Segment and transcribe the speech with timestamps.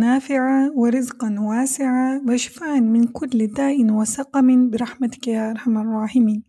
[0.00, 5.84] Nafi'a ve rizkan vasi'a ve şifaen min kulli da'in ve sakamin bi rahmetike ya erhamer
[5.84, 6.46] rahimin.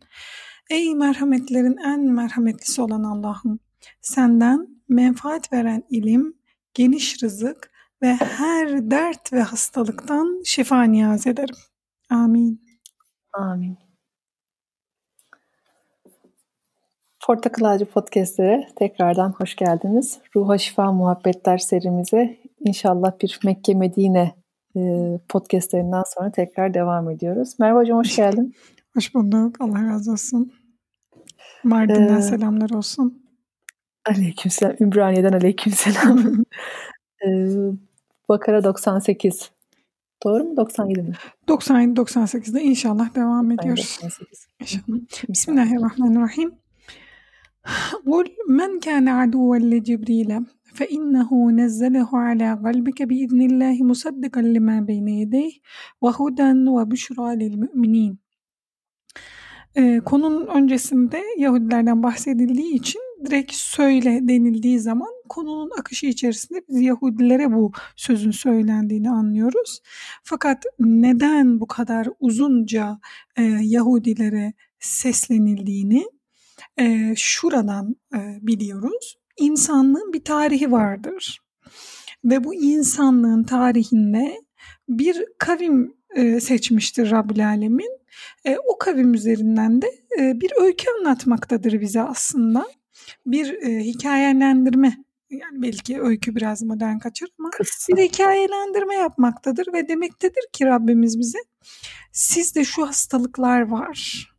[0.69, 3.59] Ey merhametlerin en merhametlisi olan Allah'ım
[4.01, 6.33] senden menfaat veren ilim,
[6.73, 7.71] geniş rızık
[8.01, 11.55] ve her dert ve hastalıktan şifa niyaz ederim.
[12.09, 12.61] Amin.
[13.33, 13.84] Amin.
[17.25, 20.19] Portakal Ağacı Podcast'lere tekrardan hoş geldiniz.
[20.35, 24.35] Ruha Şifa Muhabbetler serimize inşallah bir Mekke Medine
[24.75, 24.81] e,
[25.29, 27.55] podcastlerinden sonra tekrar devam ediyoruz.
[27.59, 28.55] Merhaba hocam hoş geldin.
[28.93, 29.55] Hoş bulduk.
[29.59, 30.51] Allah razı olsun.
[31.63, 33.23] Mardin'den ee, selamlar olsun.
[34.09, 34.75] Aleykümselam.
[34.79, 36.43] Ümraniye'den aleykümselam.
[37.25, 37.47] ee,
[38.29, 39.51] Bakara 98.
[40.23, 40.57] Doğru mu?
[40.57, 41.13] 97 mi?
[41.47, 43.99] 97 98'de inşallah devam ediyoruz.
[44.03, 44.47] 98.
[44.61, 45.29] İnşallah.
[45.29, 46.64] Bismillahirrahmanirrahim.
[48.06, 50.30] قل من كان عدوا لجبريل
[50.74, 55.52] فإنه نزله على قلبك بإذن الله مصدقا لما بين يديه
[56.00, 58.18] وهدى وبشرى للمؤمنين
[59.76, 67.52] Ee, konunun öncesinde Yahudilerden bahsedildiği için direkt söyle denildiği zaman konunun akışı içerisinde biz Yahudilere
[67.52, 69.80] bu sözün söylendiğini anlıyoruz.
[70.22, 72.98] Fakat neden bu kadar uzunca
[73.36, 76.04] e, Yahudilere seslenildiğini
[76.79, 79.17] e, şuradan e, biliyoruz.
[79.37, 81.41] İnsanlığın bir tarihi vardır.
[82.25, 84.41] Ve bu insanlığın tarihinde
[84.89, 87.99] bir kavim e, seçmiştir Rabbül Alemin.
[88.45, 89.87] E, o kavim üzerinden de
[90.19, 92.65] e, bir öykü anlatmaktadır bize aslında.
[93.25, 97.97] Bir e, hikayelendirme yani belki öykü biraz modern kaçır ama Kısa.
[97.97, 101.39] bir hikayelendirme yapmaktadır ve demektedir ki Rabbimiz bize
[102.11, 104.29] sizde şu hastalıklar var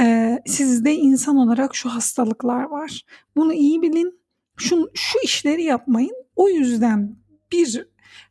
[0.00, 3.04] ee, sizde insan olarak şu hastalıklar var.
[3.36, 4.20] Bunu iyi bilin.
[4.56, 6.14] Şu, şu işleri yapmayın.
[6.36, 7.16] O yüzden
[7.52, 7.86] bir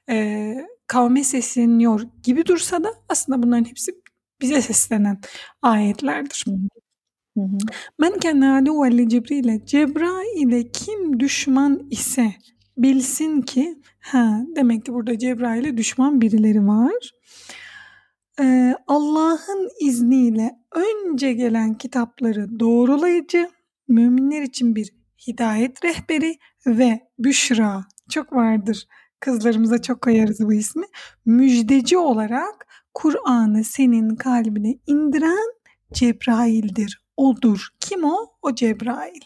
[0.09, 0.55] e,
[0.87, 3.91] kavme sesleniyor gibi dursa da aslında bunların hepsi
[4.41, 5.17] bize seslenen
[5.61, 6.45] ayetlerdir.
[7.99, 12.33] Men kenne aduven li Cibril'e Cebrail'e kim düşman ise
[12.77, 17.11] bilsin ki ha demek ki burada Cebrail'e düşman birileri var.
[18.87, 23.49] Allah'ın izniyle önce gelen kitapları doğrulayıcı,
[23.87, 24.93] müminler için bir
[25.27, 28.87] hidayet rehberi ve büşra çok vardır.
[29.19, 30.85] Kızlarımıza çok koyarız bu ismi.
[31.25, 35.53] Müjdeci olarak Kur'an'ı senin kalbine indiren
[35.93, 37.05] Cebrail'dir.
[37.17, 37.67] Odur.
[37.79, 38.17] Kim o?
[38.41, 39.21] O Cebrail.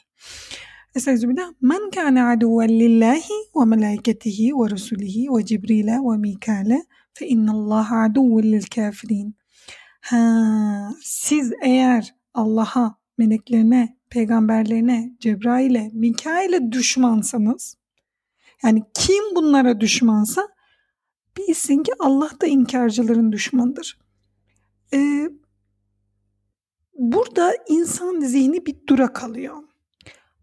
[0.96, 1.48] Estaizu billah.
[1.62, 6.84] Men kâne aduven lillahi ve melaiketihi ve rusulihi ve Cibril'e ve Mikale
[7.22, 9.36] innallaha aduvun lil kafirin.
[10.02, 17.78] Ha, siz eğer Allah'a, meleklerine, peygamberlerine, Cebrail'e, Mikail'e düşmansanız,
[18.64, 20.48] yani kim bunlara düşmansa
[21.38, 24.00] bilsin ki Allah da inkarcıların düşmanıdır.
[24.94, 25.30] Ee,
[26.94, 29.64] burada insan zihni bir dura kalıyor.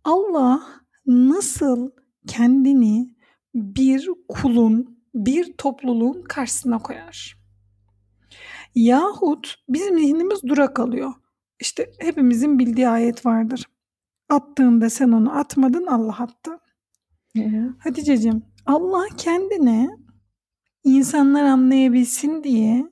[0.05, 0.63] Allah
[1.07, 1.91] nasıl
[2.27, 3.15] kendini
[3.55, 7.37] bir kulun bir topluluğun karşısına koyar.
[8.75, 11.13] Yahut bizim zihnimiz dura kalıyor.
[11.61, 13.67] İşte hepimizin bildiği ayet vardır.
[14.29, 16.59] Attığında sen onu atmadın Allah attı.
[17.37, 19.91] Hı Hatice'cim Allah kendine
[20.85, 22.87] insanlar anlayabilsin diye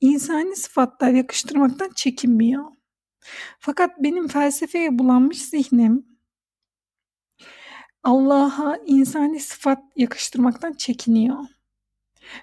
[0.00, 2.64] insani sıfatlar yakıştırmaktan çekinmiyor.
[3.58, 6.06] Fakat benim felsefeye bulanmış zihnim
[8.02, 11.38] Allah'a insani sıfat yakıştırmaktan çekiniyor.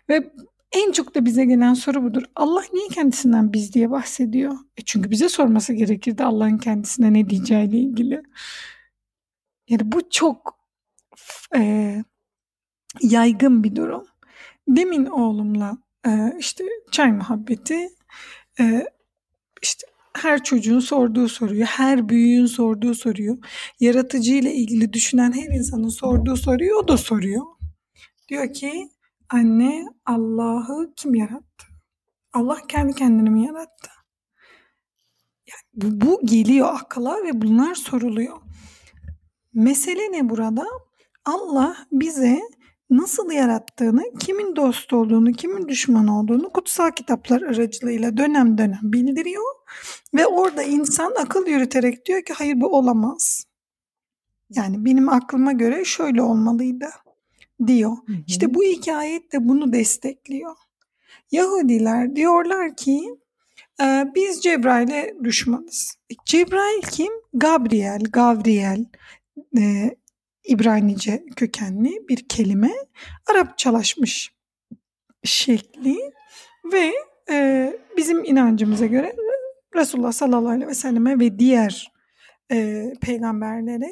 [0.09, 0.31] Ve
[0.72, 2.23] en çok da bize gelen soru budur.
[2.35, 4.53] Allah niye kendisinden biz diye bahsediyor?
[4.78, 8.22] E çünkü bize sorması gerekirdi Allah'ın kendisine ne diyeceğiyle ilgili.
[9.69, 10.59] Yani bu çok
[11.56, 12.03] e,
[13.01, 14.06] yaygın bir durum.
[14.68, 17.90] Demin oğlumla e, işte çay muhabbeti
[18.59, 18.85] e,
[19.62, 23.40] işte her çocuğun sorduğu soruyu, her büyüğün sorduğu soruyu,
[23.79, 27.45] yaratıcı ile ilgili düşünen her insanın sorduğu soruyu o da soruyor.
[28.30, 28.89] Diyor ki
[29.30, 31.66] Anne Allah'ı kim yarattı?
[32.33, 33.89] Allah kendi kendini mi yarattı?
[35.48, 38.38] Yani bu, bu geliyor akla ve bunlar soruluyor.
[39.54, 40.66] Mesele ne burada?
[41.25, 42.42] Allah bize
[42.89, 49.44] nasıl yarattığını, kimin dost olduğunu, kimin düşman olduğunu kutsal kitaplar aracılığıyla dönem dönem bildiriyor.
[50.13, 53.45] Ve orada insan akıl yürüterek diyor ki hayır bu olamaz.
[54.50, 56.88] Yani benim aklıma göre şöyle olmalıydı
[57.68, 57.92] diyor.
[57.92, 58.18] Hı hı.
[58.28, 60.56] İşte bu hikayet de bunu destekliyor.
[61.31, 63.02] Yahudiler diyorlar ki
[63.81, 65.98] e, biz Cebrail'e düşmanız.
[66.25, 67.13] Cebrail kim?
[67.34, 68.86] Gabriel, Gabriel.
[69.57, 69.96] E,
[70.48, 72.72] İbranice kökenli bir kelime.
[73.31, 74.36] Arapçalaşmış
[75.24, 75.98] şekli
[76.74, 76.94] ve
[77.30, 79.16] e, bizim inancımıza göre
[79.75, 81.92] Resulullah sallallahu aleyhi ve selleme ve diğer
[82.51, 83.90] e, peygamberlere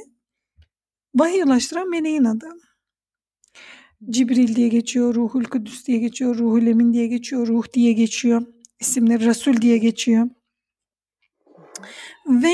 [1.16, 2.50] vahiy ulaştıran meleğin adı.
[4.09, 8.45] Cibril diye geçiyor, Ruhul Kudüs diye geçiyor, Ruhul Emin diye geçiyor, Ruh diye geçiyor.
[8.79, 10.29] İsimleri Resul diye geçiyor.
[12.27, 12.53] Ve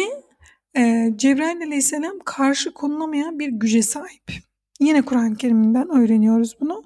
[0.77, 4.31] e, Cebrail aleyhisselam karşı konulamayan bir güce sahip.
[4.79, 6.83] Yine Kur'an-ı Kerim'den öğreniyoruz bunu.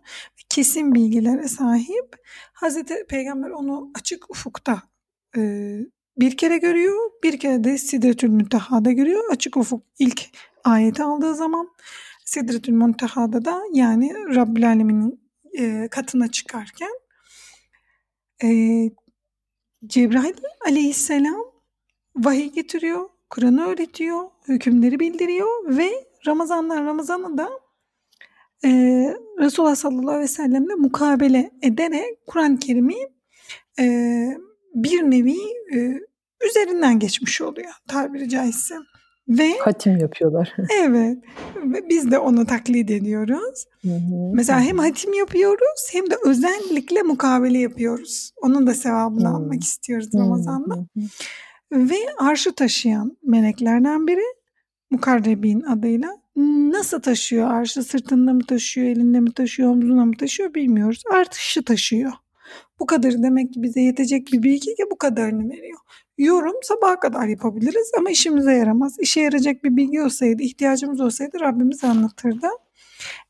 [0.49, 2.15] Kesin bilgilere sahip.
[2.53, 4.81] Hazreti Peygamber onu açık ufukta
[5.37, 5.41] e,
[6.17, 7.09] bir kere görüyor.
[7.23, 9.23] Bir kere de Sidretül Münteha'da görüyor.
[9.31, 10.21] Açık ufuk ilk
[10.63, 11.69] ayeti aldığı zaman
[12.33, 15.21] Sidretül Münteha'da da yani Rabbül Alemin'in
[15.59, 16.91] e, katına çıkarken
[18.43, 18.49] e,
[19.85, 20.33] Cebrail
[20.67, 21.43] aleyhisselam
[22.15, 25.89] vahiy getiriyor, Kur'an'ı öğretiyor, hükümleri bildiriyor ve
[26.27, 27.49] Ramazanlar Ramazan'ı da
[28.65, 28.69] e,
[29.39, 32.97] Resulullah sallallahu aleyhi ve sellemle mukabele ederek Kur'an-ı Kerim'i
[33.79, 33.85] e,
[34.75, 35.37] bir nevi
[35.73, 35.99] e,
[36.49, 38.75] üzerinden geçmiş oluyor tabiri caizse.
[39.27, 40.53] Ve hatim yapıyorlar.
[40.81, 41.17] evet.
[41.55, 43.65] Ve biz de onu taklit ediyoruz.
[43.81, 44.31] Hı hı.
[44.33, 48.31] Mesela hem hatim yapıyoruz hem de özellikle mukabele yapıyoruz.
[48.41, 49.33] Onun da sevabını hı.
[49.33, 50.75] almak istiyoruz Ramazan'da.
[50.75, 51.89] Hı hı.
[51.89, 54.23] Ve arşı taşıyan meleklerden biri
[54.93, 56.09] Mukarrebin adıyla.
[56.71, 57.51] Nasıl taşıyor?
[57.51, 61.03] Arşı sırtında mı taşıyor, elinde mi taşıyor, omzuna mı taşıyor bilmiyoruz.
[61.13, 62.11] Artışı taşıyor.
[62.79, 65.79] Bu kadarı demek ki bize yetecek bir bilgi ki bu kadarını veriyor.
[66.17, 68.99] Yorum sabaha kadar yapabiliriz ama işimize yaramaz.
[68.99, 72.47] İşe yarayacak bir bilgi olsaydı, ihtiyacımız olsaydı Rabbimiz anlatırdı.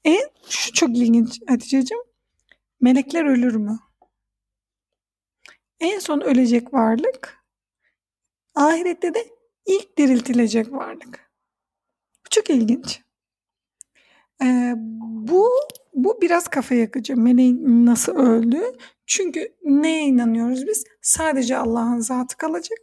[0.06, 0.18] E
[0.50, 1.98] şu çok ilginç Hatice'cim.
[2.82, 3.80] Melekler ölür mü?
[5.80, 7.44] En son ölecek varlık
[8.56, 9.28] ahirette de
[9.66, 11.32] ilk diriltilecek varlık.
[12.26, 13.02] Bu çok ilginç.
[14.44, 15.50] Ee, bu
[15.94, 17.18] bu biraz kafa yakıcı.
[17.18, 18.62] Meleğin nasıl öldü?
[19.06, 20.84] Çünkü neye inanıyoruz biz?
[21.02, 22.80] Sadece Allah'ın zatı kalacak.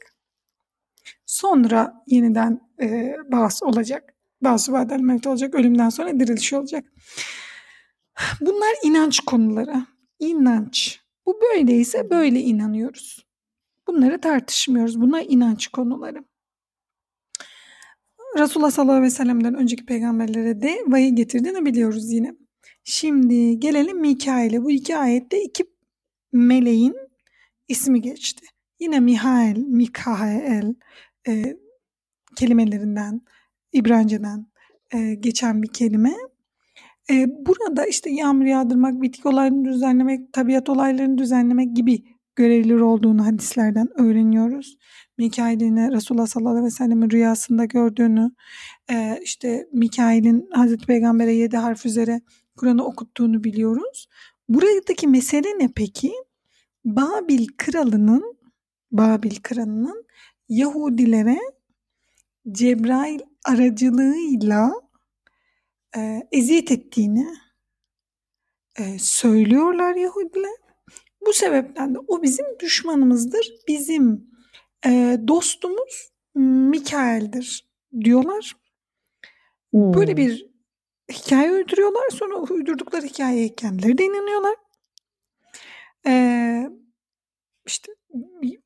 [1.26, 4.14] Sonra yeniden e, bağış olacak.
[4.42, 5.54] Bağış badel mevt olacak.
[5.54, 6.84] Ölümden sonra diriliş olacak.
[8.40, 9.86] Bunlar inanç konuları.
[10.18, 11.00] İnanç.
[11.26, 13.26] Bu böyleyse böyle inanıyoruz.
[13.86, 15.00] Bunları tartışmıyoruz.
[15.00, 16.24] Bunlar inanç konuları.
[18.38, 22.34] Resulullah sallallahu aleyhi ve sellem'den önceki peygamberlere de vahiy getirdiğini biliyoruz yine.
[22.84, 24.64] Şimdi gelelim Mikail'e.
[24.64, 25.64] Bu iki ayette iki
[26.32, 26.96] meleğin
[27.68, 28.46] ismi geçti.
[28.80, 30.74] Yine Mihail, Mikael
[31.28, 31.56] e,
[32.36, 33.20] kelimelerinden,
[33.72, 34.46] İbranceden
[34.94, 36.14] e, geçen bir kelime.
[37.10, 42.04] E, burada işte yağmur yağdırmak, bitki olaylarını düzenlemek, tabiat olaylarını düzenlemek gibi
[42.36, 44.76] görevliler olduğunu hadislerden öğreniyoruz.
[45.18, 48.30] Mikail'in Resulullah sallallahu aleyhi ve sellem'in rüyasında gördüğünü,
[48.90, 52.20] e, işte Mikail'in Hazreti Peygamber'e yedi harf üzere
[52.56, 54.08] Kur'an'ı okuttuğunu biliyoruz.
[54.50, 56.12] Buradaki mesele ne peki?
[56.84, 58.38] Babil kralının
[58.92, 60.06] Babil kralının
[60.48, 61.38] Yahudilere
[62.52, 64.72] Cebrail aracılığıyla
[65.96, 67.26] e, eziyet ettiğini
[68.78, 70.56] e, söylüyorlar Yahudiler.
[71.26, 73.52] Bu sebepten de o bizim düşmanımızdır.
[73.68, 74.30] Bizim
[74.86, 77.70] e, dostumuz Mikael'dir
[78.00, 78.56] diyorlar.
[79.70, 79.94] Hmm.
[79.94, 80.49] Böyle bir
[81.12, 82.10] hikaye uyduruyorlar.
[82.10, 84.54] Sonra uydurdukları hikayeye kendileri de inanıyorlar.
[86.06, 86.70] Ee,
[87.66, 87.92] işte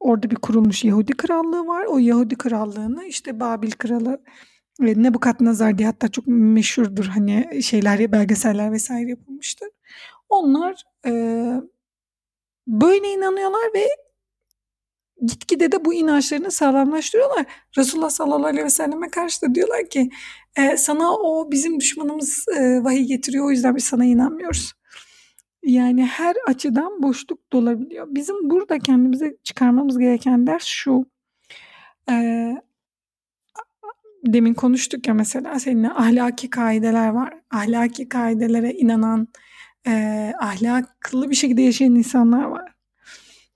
[0.01, 1.85] orada bir kurulmuş Yahudi krallığı var.
[1.85, 4.23] O Yahudi krallığını işte Babil kralı
[4.81, 9.69] ve Nebukadnezar diye hatta çok meşhurdur hani şeyler belgeseller vesaire yapılmıştır.
[10.29, 11.13] Onlar e,
[12.67, 13.89] böyle inanıyorlar ve
[15.27, 17.47] gitgide de bu inançlarını sağlamlaştırıyorlar.
[17.79, 20.11] Resulullah sallallahu aleyhi ve selleme karşı da diyorlar ki
[20.57, 24.73] e, sana o bizim düşmanımız e, vahiy getiriyor o yüzden biz sana inanmıyoruz.
[25.63, 28.07] Yani her açıdan boşluk dolabiliyor.
[28.11, 31.07] Bizim burada kendimize çıkarmamız gereken ders şu.
[32.11, 32.15] E,
[34.27, 37.35] demin konuştuk ya mesela seninle ahlaki kaideler var.
[37.51, 39.29] Ahlaki kaidelere inanan,
[39.87, 42.74] e, ahlaklı bir şekilde yaşayan insanlar var.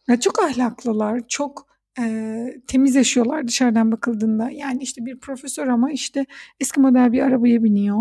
[0.08, 1.68] Ya çok ahlaklılar, çok
[2.00, 4.50] e, temiz yaşıyorlar dışarıdan bakıldığında.
[4.50, 6.26] Yani işte bir profesör ama işte
[6.60, 7.98] eski model bir arabaya biniyor.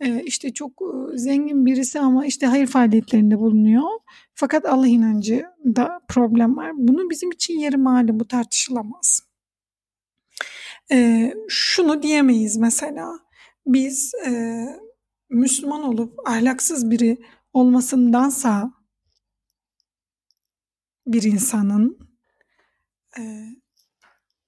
[0.00, 3.88] E, işte çok e, zengin birisi ama işte hayır faaliyetlerinde bulunuyor.
[4.34, 6.72] Fakat Allah inancı da problem var.
[6.74, 9.20] Bunun bizim için yeri malum bu tartışılamaz.
[10.92, 13.18] E, şunu diyemeyiz mesela
[13.66, 14.64] biz e,
[15.30, 17.18] Müslüman olup ahlaksız biri
[17.52, 18.77] olmasındansa
[21.12, 21.98] bir insanın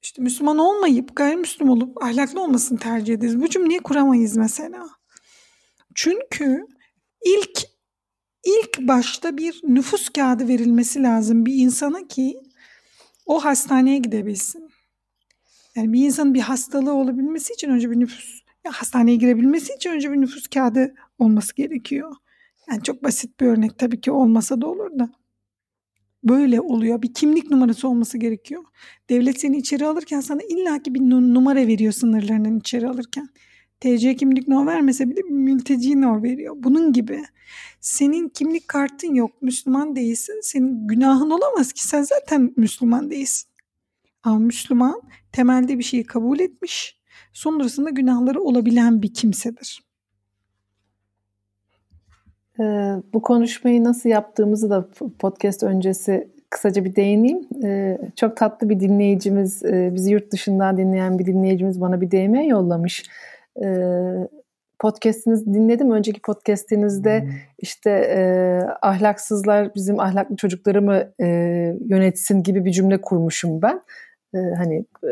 [0.03, 3.41] işte Müslüman olmayıp gayrimüslim olup ahlaklı olmasını tercih ederiz.
[3.41, 4.89] Bu cümleyi kuramayız mesela.
[5.95, 6.67] Çünkü
[7.25, 7.63] ilk
[8.45, 12.41] ilk başta bir nüfus kağıdı verilmesi lazım bir insana ki
[13.27, 14.71] o hastaneye gidebilsin.
[15.77, 20.13] Yani bir insanın bir hastalığı olabilmesi için önce bir nüfus ya hastaneye girebilmesi için önce
[20.13, 22.17] bir nüfus kağıdı olması gerekiyor.
[22.71, 25.11] Yani çok basit bir örnek tabii ki olmasa da olur da.
[26.25, 27.03] Böyle oluyor.
[27.03, 28.65] Bir kimlik numarası olması gerekiyor.
[29.11, 33.29] Devlet seni içeri alırken sana illaki bir numara veriyor sınırlarından içeri alırken.
[33.81, 36.55] TC kimlik no vermese bile mülteci no veriyor.
[36.59, 37.23] Bunun gibi.
[37.81, 40.41] Senin kimlik kartın yok, Müslüman değilsin.
[40.43, 43.51] Senin günahın olamaz ki sen zaten Müslüman değilsin.
[44.23, 45.01] Ama Müslüman
[45.33, 47.01] temelde bir şeyi kabul etmiş,
[47.33, 49.90] sonrasında günahları olabilen bir kimsedir.
[52.61, 54.89] Ee, bu konuşmayı nasıl yaptığımızı da
[55.19, 57.49] podcast öncesi kısaca bir değineyim.
[57.65, 62.35] Ee, çok tatlı bir dinleyicimiz, e, bizi yurt dışından dinleyen bir dinleyicimiz bana bir DM
[62.49, 63.05] yollamış.
[63.63, 64.29] Ee,
[64.79, 65.91] podcast'inizi dinledim.
[65.91, 68.21] Önceki podcast'inizde işte e,
[68.83, 71.27] ahlaksızlar bizim ahlaklı çocukları mı e,
[71.89, 73.81] yönetsin gibi bir cümle kurmuşum ben.
[74.35, 75.11] E, hani e,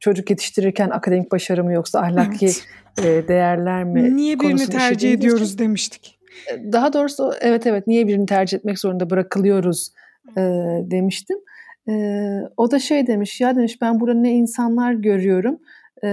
[0.00, 2.50] çocuk yetiştirirken akademik başarı mı yoksa ahlaki
[3.02, 3.24] evet.
[3.24, 4.16] e, değerler mi?
[4.16, 5.58] Niye birini tercih ediyoruz için.
[5.58, 6.17] demiştik.
[6.52, 9.92] E, daha doğrusu evet evet niye birini tercih etmek zorunda bırakılıyoruz
[10.36, 10.40] e,
[10.90, 11.38] demiştim.
[11.88, 11.92] E,
[12.56, 15.58] o da şey demiş ya demiş ben burada ne insanlar görüyorum
[16.04, 16.10] e,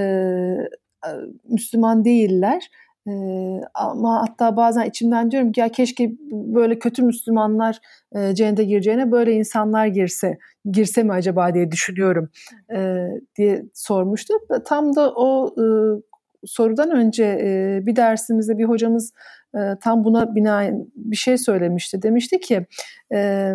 [1.50, 2.70] Müslüman değiller
[3.08, 7.80] ee, ama hatta bazen içimden diyorum ki ya keşke böyle kötü Müslümanlar
[8.16, 10.38] e, cennete gireceğine böyle insanlar girse
[10.72, 12.30] girse mi acaba diye düşünüyorum
[12.76, 14.34] e, diye sormuştu.
[14.66, 15.66] Tam da o e,
[16.48, 19.14] sorudan önce e, bir dersimizde bir hocamız
[19.56, 22.02] e, tam buna binaen bir şey söylemişti.
[22.02, 22.66] Demişti ki
[23.14, 23.52] e,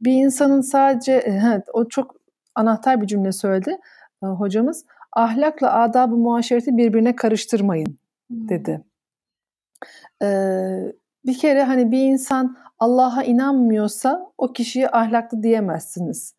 [0.00, 2.16] bir insanın sadece evet, o çok
[2.54, 3.78] anahtar bir cümle söyledi
[4.22, 4.84] e, hocamız.
[5.12, 7.98] Ahlakla adab-ı muaşereti birbirine karıştırmayın
[8.30, 8.84] dedi.
[10.22, 10.92] Ee,
[11.26, 16.34] bir kere hani bir insan Allah'a inanmıyorsa o kişiye ahlaklı diyemezsiniz.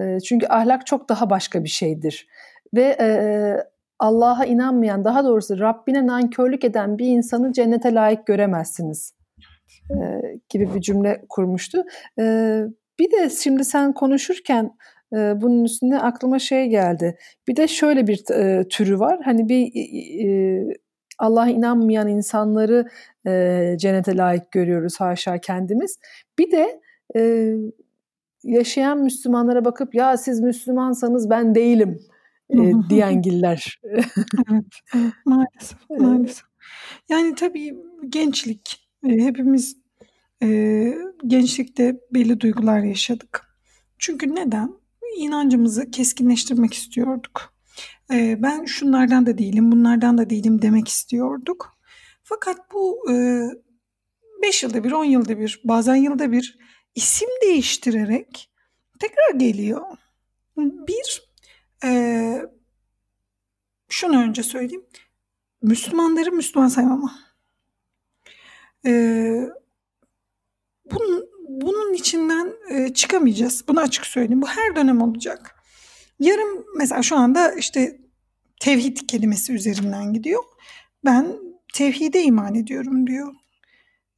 [0.00, 2.28] Ee, çünkü ahlak çok daha başka bir şeydir.
[2.74, 3.08] Ve e,
[4.00, 9.14] Allah'a inanmayan, daha doğrusu Rabbine nankörlük eden bir insanı cennete layık göremezsiniz
[9.90, 9.96] e,
[10.48, 11.84] gibi bir cümle kurmuştu.
[12.18, 12.62] E,
[12.98, 14.70] bir de şimdi sen konuşurken
[15.12, 17.18] e, bunun üstüne aklıma şey geldi.
[17.48, 19.20] Bir de şöyle bir e, türü var.
[19.24, 19.66] Hani bir
[20.26, 20.74] e,
[21.18, 22.88] Allah'a inanmayan insanları
[23.26, 25.98] e, cennete layık görüyoruz haşa kendimiz.
[26.38, 26.80] Bir de
[27.16, 27.52] e,
[28.44, 32.00] yaşayan Müslümanlara bakıp ya siz Müslümansanız ben değilim
[32.52, 33.80] e, diyengiller.
[33.84, 34.64] evet,
[34.94, 36.44] evet, maalesef, maalesef.
[37.08, 37.74] Yani tabii
[38.08, 39.76] gençlik, e, hepimiz
[40.42, 40.48] e,
[41.26, 43.46] gençlikte belli duygular yaşadık.
[43.98, 44.74] Çünkü neden?
[45.16, 47.54] İnancımızı keskinleştirmek istiyorduk
[48.12, 51.78] ben şunlardan da değilim, bunlardan da değilim demek istiyorduk.
[52.22, 53.04] Fakat bu
[54.42, 56.58] 5 yılda bir, 10 yılda bir, bazen yılda bir
[56.94, 58.50] isim değiştirerek
[58.98, 59.82] tekrar geliyor.
[60.56, 61.29] Bir,
[61.84, 62.42] e,
[63.88, 64.86] şunu önce söyleyeyim.
[65.62, 67.18] Müslümanları Müslüman saymama.
[68.86, 68.92] E,
[70.84, 73.64] bunun, bunun içinden e, çıkamayacağız.
[73.68, 74.42] Bunu açık söyleyeyim.
[74.42, 75.56] Bu her dönem olacak.
[76.20, 78.00] Yarım mesela şu anda işte
[78.60, 80.42] tevhid kelimesi üzerinden gidiyor.
[81.04, 81.36] Ben
[81.74, 83.34] tevhide iman ediyorum diyor.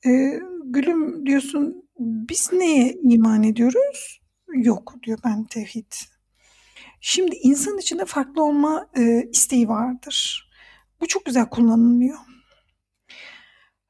[0.06, 4.20] Ee, gülüm diyorsun biz neye iman ediyoruz?
[4.54, 5.92] Yok diyor ben tevhid.
[7.04, 10.50] Şimdi insan içinde farklı olma e, isteği vardır.
[11.00, 12.18] Bu çok güzel kullanılıyor.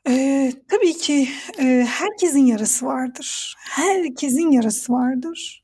[0.08, 1.28] Ee, tabii ki
[1.58, 3.56] e, herkesin yarası vardır.
[3.58, 5.62] Herkesin yarası vardır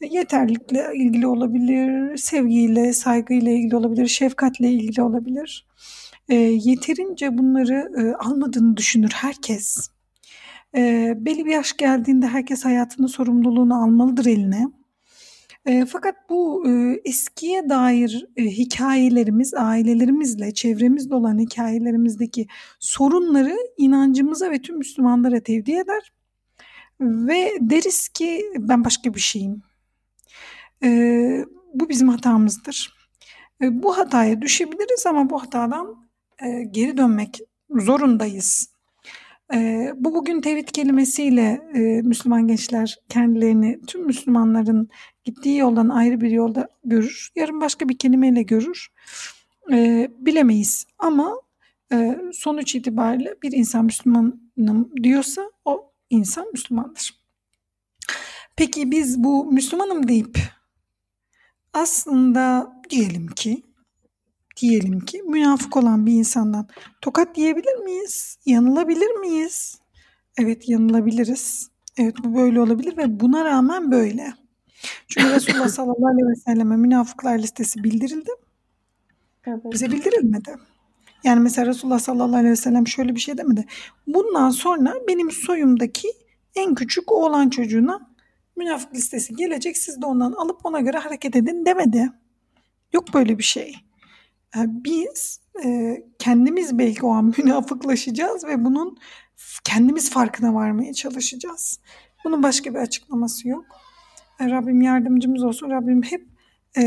[0.00, 5.66] yeterlikle ilgili olabilir, sevgiyle, saygıyla ilgili olabilir, şefkatle ilgili olabilir.
[6.28, 9.90] E, yeterince bunları e, almadığını düşünür herkes.
[10.76, 14.66] E, belli bir yaş geldiğinde herkes hayatının sorumluluğunu almalıdır eline.
[15.66, 22.46] E, fakat bu e, eskiye dair e, hikayelerimiz, ailelerimizle, çevremizde olan hikayelerimizdeki
[22.80, 26.12] sorunları inancımıza ve tüm Müslümanlara tevdi eder.
[27.00, 29.62] Ve deriz ki ben başka bir şeyim,
[30.82, 30.88] e,
[31.74, 32.94] bu bizim hatamızdır.
[33.62, 36.08] E, bu hataya düşebiliriz ama bu hatadan
[36.42, 38.77] e, geri dönmek zorundayız.
[39.54, 44.88] E, bu bugün tevhid kelimesiyle e, Müslüman gençler kendilerini tüm Müslümanların
[45.24, 47.32] gittiği yoldan ayrı bir yolda görür.
[47.36, 48.88] Yarın başka bir kelimeyle görür.
[49.72, 51.34] E, bilemeyiz ama
[51.92, 57.18] e, sonuç itibariyle bir insan Müslümanım diyorsa o insan Müslümandır.
[58.56, 60.38] Peki biz bu Müslümanım deyip
[61.72, 63.62] aslında diyelim ki
[64.60, 66.68] diyelim ki münafık olan bir insandan
[67.00, 68.38] tokat diyebilir miyiz?
[68.46, 69.78] Yanılabilir miyiz?
[70.38, 71.70] Evet yanılabiliriz.
[71.96, 74.32] Evet bu böyle olabilir ve buna rağmen böyle.
[75.08, 78.30] Çünkü Resulullah sallallahu aleyhi ve selleme münafıklar listesi bildirildi.
[79.46, 79.60] Evet.
[79.72, 80.56] Bize bildirilmedi.
[81.24, 83.64] Yani mesela Resulullah sallallahu aleyhi ve sellem şöyle bir şey demedi.
[84.06, 86.08] Bundan sonra benim soyumdaki
[86.54, 88.10] en küçük oğlan çocuğuna
[88.56, 89.76] münafık listesi gelecek.
[89.76, 92.10] Siz de ondan alıp ona göre hareket edin demedi.
[92.92, 93.87] Yok böyle bir şey.
[94.56, 98.98] Biz e, kendimiz belki o an münafıklaşacağız ve bunun
[99.64, 101.80] kendimiz farkına varmaya çalışacağız.
[102.24, 103.64] Bunun başka bir açıklaması yok.
[104.40, 105.70] E, Rabbim yardımcımız olsun.
[105.70, 106.26] Rabbim hep
[106.76, 106.82] e,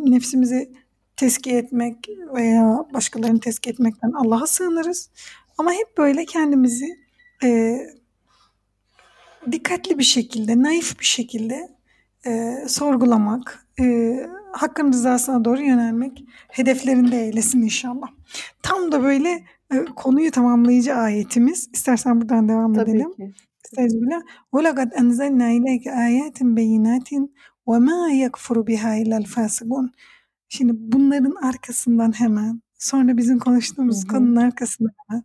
[0.00, 0.72] nefsimizi
[1.16, 5.10] tezkiye etmek veya başkalarını tezkiye etmekten Allah'a sığınırız.
[5.58, 6.98] Ama hep böyle kendimizi
[7.44, 7.78] e,
[9.52, 11.68] dikkatli bir şekilde, naif bir şekilde
[12.26, 13.84] e, sorgulamak, e,
[14.51, 18.07] hakkın rızasına doğru yönelmek hedeflerinde eylesin inşallah.
[18.63, 21.69] Tam da böyle e, konuyu tamamlayıcı ayetimiz.
[21.73, 23.13] İstersen buradan devam Tabii edelim.
[23.13, 23.33] Ki.
[23.65, 24.21] Estağfirullah.
[24.53, 27.29] وَلَقَدْ أَنْزَلْنَا إِلَيْكَ آيَاتٍ بَيِّنَاتٍ
[27.67, 29.89] وَمَا يَكْفُرُ بِهَا إِلَّا الْفَاسِقُونَ
[30.49, 34.07] Şimdi bunların arkasından hemen sonra bizim konuştuğumuz hı hı.
[34.07, 35.23] konunun arkasından hemen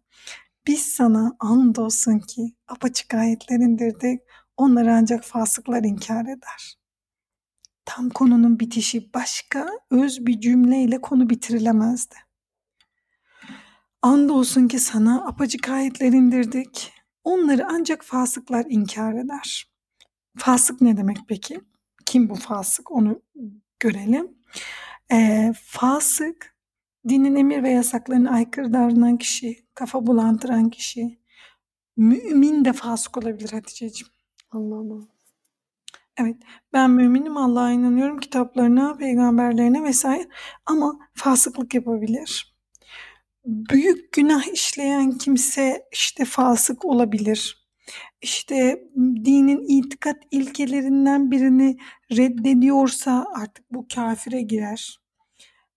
[0.66, 4.20] biz sana andolsun ki apaçık ayetler indirdik.
[4.56, 6.76] Onları ancak fasıklar inkar eder.
[7.89, 12.15] Tam konunun bitişi başka öz bir cümleyle konu bitirilemezdi.
[14.01, 16.93] Andolsun ki sana apacık ayetler indirdik.
[17.23, 19.71] Onları ancak fasıklar inkar eder.
[20.37, 21.61] Fasık ne demek peki?
[22.05, 22.91] Kim bu fasık?
[22.91, 23.21] Onu
[23.79, 24.37] görelim.
[25.11, 26.55] E, fasık,
[27.09, 31.19] dinin emir ve yasaklarına aykırı davranan kişi, kafa bulandıran kişi.
[31.97, 34.13] Mümin de fasık olabilir Hatice'ciğim.
[34.51, 35.16] Allah Allah.
[36.19, 36.35] Evet,
[36.73, 40.27] ben müminim, Allah'a inanıyorum, kitaplarına, peygamberlerine vesaire
[40.65, 42.57] ama fasıklık yapabilir.
[43.45, 47.67] Büyük günah işleyen kimse işte fasık olabilir.
[48.21, 51.77] İşte dinin itikat ilkelerinden birini
[52.11, 54.99] reddediyorsa artık bu kafire girer.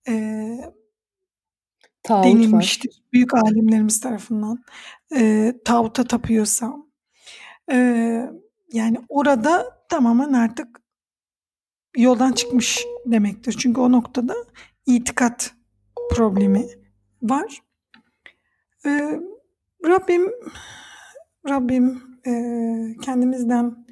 [0.08, 0.60] Ee,
[2.08, 3.04] denilmiştir var.
[3.12, 4.64] büyük alimlerimiz tarafından.
[5.16, 6.74] Ee, tağuta tapıyorsa.
[7.72, 8.30] Ee,
[8.72, 10.80] yani orada tamamen artık
[11.96, 13.56] yoldan çıkmış demektir.
[13.58, 14.34] Çünkü o noktada
[14.86, 15.54] itikat
[16.10, 16.66] problemi
[17.22, 17.62] var.
[18.86, 19.20] Ee,
[19.86, 20.30] Rabbim
[21.48, 22.32] Rabbim e,
[23.02, 23.86] kendimizden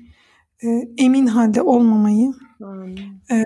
[0.64, 2.32] e, emin halde olmamayı
[3.30, 3.44] e,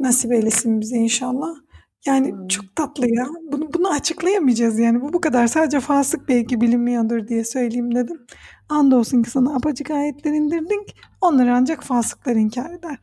[0.00, 1.63] nasip eylesin bize inşallah.
[2.06, 2.48] Yani hmm.
[2.48, 3.26] çok tatlı ya.
[3.52, 5.00] Bunu bunu açıklayamayacağız yani.
[5.00, 5.46] Bu bu kadar.
[5.46, 8.26] Sadece fasık belki bilinmiyordur diye söyleyeyim dedim.
[8.68, 10.96] Andolsun ki sana apacık ayetler indirdik.
[11.20, 12.98] Onları ancak fasıklar inkar eder.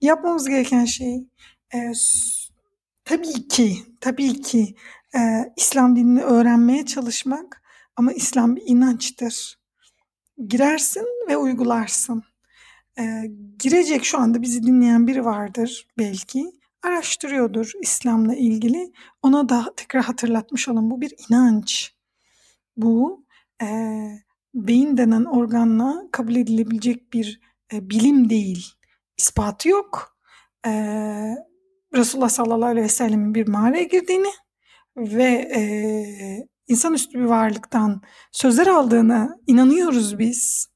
[0.00, 1.14] Yapmamız gereken şey
[1.74, 1.92] e,
[3.04, 4.74] tabii ki tabii ki
[5.16, 5.20] e,
[5.56, 7.62] İslam dinini öğrenmeye çalışmak
[7.96, 9.58] ama İslam bir inançtır
[10.48, 12.22] girersin ve uygularsın.
[12.98, 13.22] Ee,
[13.58, 16.52] girecek şu anda bizi dinleyen biri vardır belki.
[16.84, 18.92] Araştırıyordur İslam'la ilgili.
[19.22, 20.90] Ona da tekrar hatırlatmış olun.
[20.90, 21.94] Bu bir inanç.
[22.76, 23.26] Bu
[23.62, 23.66] e,
[24.54, 27.40] beyin denen organla kabul edilebilecek bir
[27.72, 28.66] e, bilim değil.
[29.18, 30.16] İspatı yok.
[30.66, 30.70] E,
[31.94, 34.32] Resulullah sallallahu aleyhi ve sellemin bir mağaraya girdiğini
[34.96, 35.62] ve e,
[36.68, 40.68] insanüstü bir varlıktan sözler aldığına inanıyoruz biz.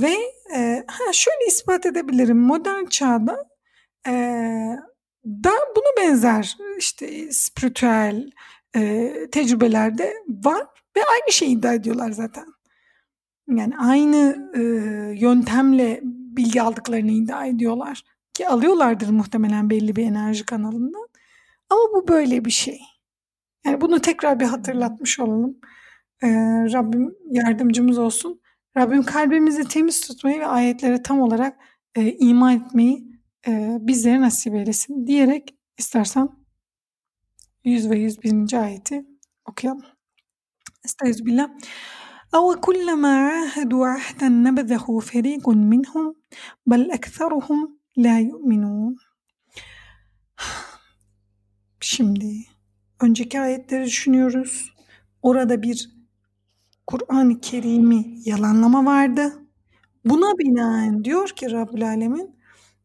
[0.00, 0.16] Ve
[0.56, 2.38] e, ha şöyle ispat edebilirim.
[2.38, 3.51] Modern çağda
[4.06, 4.12] e,
[5.26, 8.30] da bunu benzer işte spiritüel
[8.76, 12.46] e, tecrübelerde var ve aynı şeyi iddia ediyorlar zaten.
[13.48, 14.60] Yani aynı e,
[15.20, 16.00] yöntemle
[16.36, 18.02] bilgi aldıklarını iddia ediyorlar
[18.34, 21.08] ki alıyorlardır muhtemelen belli bir enerji kanalından.
[21.70, 22.80] Ama bu böyle bir şey.
[23.64, 25.56] Yani bunu tekrar bir hatırlatmış olalım.
[26.22, 26.28] Ee,
[26.72, 28.40] Rabbim yardımcımız olsun.
[28.76, 31.56] Rabbim kalbimizi temiz tutmayı ve ayetlere tam olarak
[31.94, 33.11] e, iman etmeyi
[33.47, 36.29] e, bizlere nasip eylesin diyerek istersen
[37.63, 38.53] 100 ve 101.
[38.53, 39.05] ayeti
[39.45, 39.83] okuyalım.
[40.85, 41.49] Estağfirullah.
[42.35, 46.15] أو كلما عاهدوا عهدا نبذه فريق منهم
[46.65, 47.59] بل أكثرهم
[47.97, 48.95] لا يؤمنون
[51.79, 52.43] Şimdi
[53.01, 54.73] önceki ayetleri düşünüyoruz.
[55.21, 55.89] Orada bir
[56.87, 59.33] Kur'an-ı Kerim'i yalanlama vardı.
[60.05, 62.39] Buna binaen diyor ki Rabbül Alemin,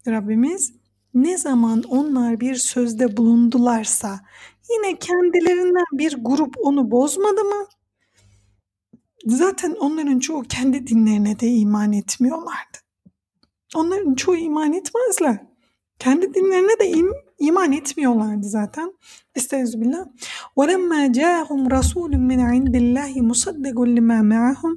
[0.08, 0.74] Rabbimiz
[1.14, 4.20] ne zaman onlar bir sözde bulundularsa
[4.70, 7.66] yine kendilerinden bir grup onu bozmadı mı?
[9.26, 12.78] Zaten onların çoğu kendi dinlerine de iman etmiyorlardı.
[13.76, 15.46] Onların çoğu iman etmezler.
[15.99, 17.09] Kendi dinlerine de im,
[17.39, 18.93] iman etmiyorlardı zaten.
[19.35, 20.07] Estağfirullah.
[20.57, 24.73] وَلَمَّا جَاءَهُمْ رَسُولٌ مِنْ عِنْدِ اللّٰهِ مُصَدِّقٌ لِمَا مَعَهُمْ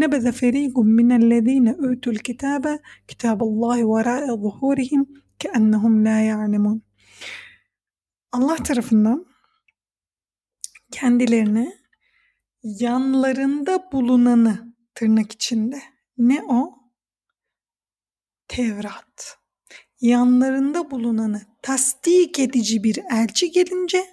[0.00, 2.64] نَبَذَ فَرِيقٌ مِنَ الَّذ۪ينَ اُوتُوا الْكِتَابَ
[3.08, 5.02] كِتَابَ اللّٰهِ وَرَاءَ ظُهُورِهِمْ
[5.42, 6.80] كَأَنَّهُمْ لَا يَعْلَمُونَ
[8.32, 9.26] Allah tarafından
[10.92, 11.72] kendilerine
[12.62, 15.82] yanlarında bulunanı tırnak içinde
[16.18, 16.78] ne o?
[18.48, 19.39] Tevrat.
[20.01, 24.03] Yanlarında bulunanı tasdik edici bir elçi gelince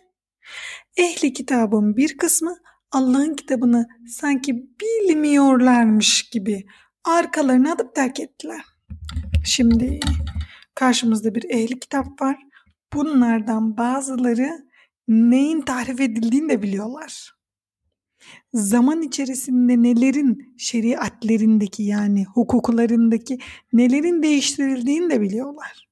[0.97, 2.57] ehli kitabın bir kısmı
[2.93, 6.67] Allah'ın kitabını sanki bilmiyorlarmış gibi
[7.05, 8.65] arkalarına atıp terk ettiler.
[9.45, 10.01] Şimdi
[10.75, 12.37] karşımızda bir ehli kitap var.
[12.93, 14.51] Bunlardan bazıları
[15.09, 17.38] neyin tarif edildiğini de biliyorlar.
[18.55, 23.39] Zaman içerisinde nelerin şeriatlerindeki yani hukuklarındaki
[23.73, 25.89] nelerin değiştirildiğini de biliyorlar.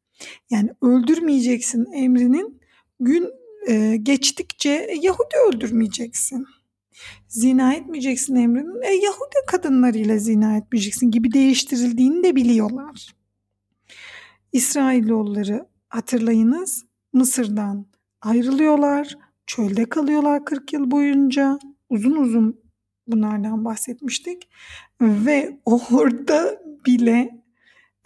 [0.51, 2.61] Yani öldürmeyeceksin emrinin
[3.01, 3.29] gün
[3.69, 6.47] e, geçtikçe e, Yahudi öldürmeyeceksin.
[7.29, 13.17] Zina etmeyeceksin emrinin e, Yahudi kadınlarıyla zina etmeyeceksin gibi değiştirildiğini de biliyorlar.
[14.53, 17.87] İsrailoğulları hatırlayınız Mısır'dan
[18.21, 21.59] ayrılıyorlar, çölde kalıyorlar 40 yıl boyunca.
[21.91, 22.61] Uzun uzun
[23.07, 24.49] bunlardan bahsetmiştik.
[25.01, 27.43] Ve orada bile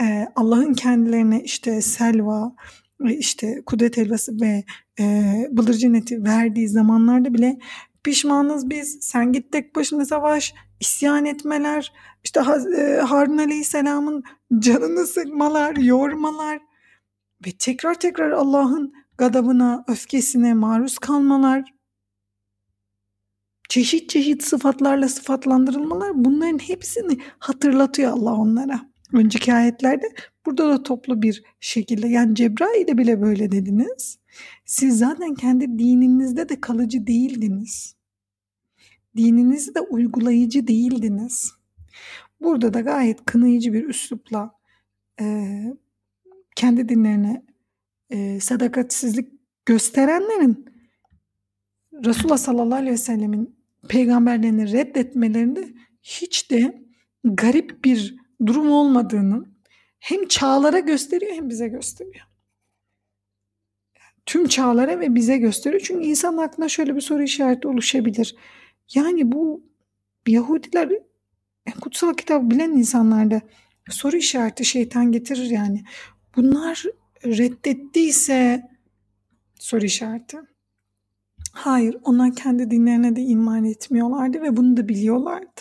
[0.03, 2.57] e, Allah'ın kendilerine işte selva,
[3.05, 4.65] işte kudret helvası ve
[5.01, 7.59] e, bıldırcın eti verdiği zamanlarda bile
[8.05, 11.93] pişmanız biz, sen git tek başına savaş, isyan etmeler,
[12.25, 12.41] işte
[12.79, 14.23] e, Harun Aleyhisselam'ın
[14.59, 16.59] canını sıkmalar, yormalar
[17.47, 21.65] ve tekrar tekrar Allah'ın gadabına, öfkesine maruz kalmalar,
[23.71, 28.91] çeşit çeşit sıfatlarla sıfatlandırılmalar bunların hepsini hatırlatıyor Allah onlara.
[29.13, 30.07] Önceki ayetlerde
[30.47, 34.19] burada da toplu bir şekilde yani Cebrail'e bile böyle dediniz.
[34.65, 37.97] Siz zaten kendi dininizde de kalıcı değildiniz.
[39.17, 41.53] Dininizde de uygulayıcı değildiniz.
[42.41, 44.51] Burada da gayet kınayıcı bir üslupla
[45.21, 45.47] e,
[46.57, 47.43] kendi dinlerine
[48.11, 49.29] e, sadakatsizlik
[49.67, 50.71] gösterenlerin
[52.05, 55.69] Resulullah sallallahu aleyhi ve sellemin peygamberlerini reddetmelerinde
[56.03, 56.83] hiç de
[57.25, 58.17] garip bir
[58.47, 59.45] durum olmadığını
[59.99, 62.27] hem çağlara gösteriyor hem bize gösteriyor.
[64.27, 65.83] Tüm çağlara ve bize gösteriyor.
[65.85, 68.37] Çünkü insan aklına şöyle bir soru işareti oluşabilir.
[68.95, 69.71] Yani bu
[70.27, 70.91] Yahudiler
[71.81, 73.41] kutsal kitabı bilen insanlarda
[73.91, 75.85] soru işareti şeytan getirir yani.
[76.37, 76.85] Bunlar
[77.25, 78.71] reddettiyse
[79.59, 80.39] soru işareti.
[81.53, 85.61] Hayır, onlar kendi dinlerine de iman etmiyorlardı ve bunu da biliyorlardı.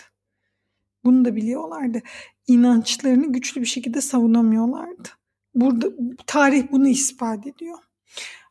[1.04, 2.02] Bunu da biliyorlardı.
[2.48, 5.10] İnançlarını güçlü bir şekilde savunamıyorlardı.
[5.56, 5.88] Burada
[6.28, 7.78] tarih bunu ispat ediyor.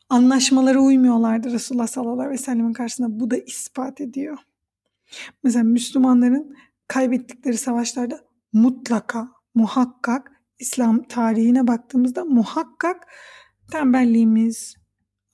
[0.09, 3.19] Anlaşmalara uymuyorlardı Resulullah sallallahu aleyhi ve sellemin karşısında.
[3.19, 4.37] Bu da ispat ediyor.
[5.43, 6.55] Mesela Müslümanların
[6.87, 8.19] kaybettikleri savaşlarda
[8.53, 13.07] mutlaka, muhakkak İslam tarihine baktığımızda muhakkak
[13.71, 14.75] tembelliğimiz,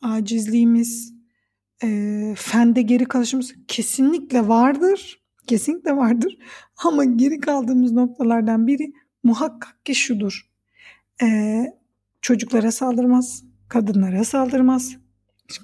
[0.02, 1.15] acizliğimiz,
[1.84, 5.22] e, fende geri kalışımız kesinlikle vardır.
[5.48, 6.38] Kesinlikle vardır.
[6.78, 10.50] Ama geri kaldığımız noktalardan biri muhakkak ki şudur.
[11.22, 11.62] E,
[12.22, 14.96] çocuklara saldırmaz, kadınlara saldırmaz.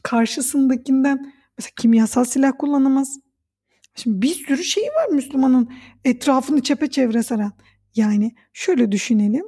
[0.03, 3.19] Karşısındakinden mesela kimyasal silah kullanamaz.
[3.95, 5.69] Şimdi bir sürü şey var Müslümanın
[6.05, 7.51] etrafını çepeçevre saran.
[7.95, 9.45] Yani şöyle düşünelim.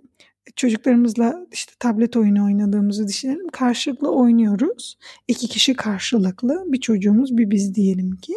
[0.56, 3.48] Çocuklarımızla işte tablet oyunu oynadığımızı düşünelim.
[3.48, 4.98] Karşılıklı oynuyoruz.
[5.28, 6.64] İki kişi karşılıklı.
[6.68, 8.34] Bir çocuğumuz bir biz diyelim ki.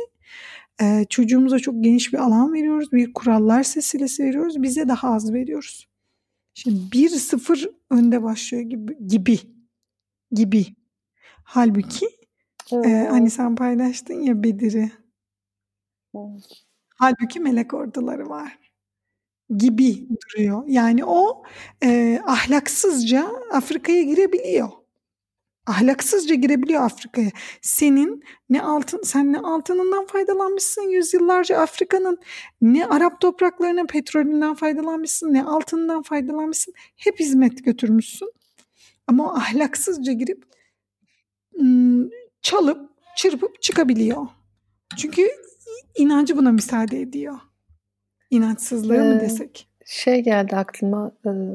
[0.83, 2.93] Ee, çocuğumuza çok geniş bir alan veriyoruz.
[2.93, 4.63] Bir kurallar silsilesi veriyoruz.
[4.63, 5.89] Bize daha az veriyoruz.
[6.55, 9.39] Şimdi bir sıfır önde başlıyor gibi gibi.
[10.33, 10.67] gibi.
[11.45, 12.07] Halbuki
[12.73, 12.87] evet.
[12.87, 14.93] e, hani sen paylaştın ya Bedir'i.
[16.15, 16.65] Evet.
[16.89, 18.59] Halbuki melek orduları var
[19.59, 20.63] gibi duruyor.
[20.67, 21.43] Yani o
[21.85, 24.69] e, ahlaksızca Afrika'ya girebiliyor.
[25.67, 27.31] Ahlaksızca girebiliyor Afrika'ya.
[27.63, 32.19] Senin ne altın, sen ne altınından faydalanmışsın yüzyıllarca Afrika'nın,
[32.61, 36.75] ne Arap topraklarının petrolünden faydalanmışsın, ne altından faydalanmışsın.
[36.97, 38.33] Hep hizmet götürmüşsün.
[39.07, 40.45] Ama o ahlaksızca girip
[42.43, 44.27] çalıp çırpıp çıkabiliyor.
[44.97, 45.29] Çünkü
[45.97, 47.39] inancı buna müsaade ediyor.
[48.31, 49.69] İnançsızlığı ee, mı desek?
[49.85, 51.13] Şey geldi aklıma.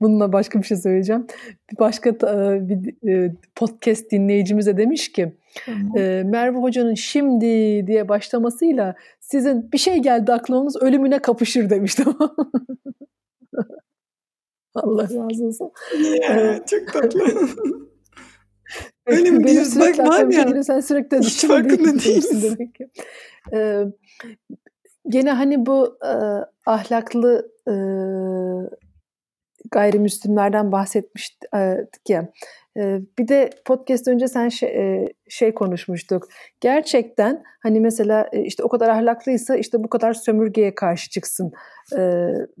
[0.00, 1.26] Bununla başka bir şey söyleyeceğim.
[1.72, 5.32] Bir başka bir podcast dinleyicimiz de demiş ki
[6.24, 7.46] Merve Hoca'nın şimdi
[7.86, 12.36] diye başlamasıyla sizin bir şey geldi aklınız ölümüne kapışır demiş tamam
[14.74, 15.70] Allah razı olsun.
[16.22, 17.20] Ya, çok tatlı.
[19.06, 19.80] Öyle mi diyorsun?
[19.80, 20.62] Bak var ya.
[20.62, 22.88] Sen sürekli hiç farkında değilsin demek ki.
[23.52, 23.84] Ee,
[25.08, 26.12] gene hani bu e,
[26.66, 27.74] ahlaklı e,
[29.70, 32.28] gayrimüslimlerden bahsetmiştik ya.
[32.76, 36.28] E, bir de podcast önce sen şey, e, şey konuşmuştuk.
[36.60, 41.52] Gerçekten hani mesela e, işte o kadar ahlaklıysa işte bu kadar sömürgeye karşı çıksın
[41.96, 42.00] e,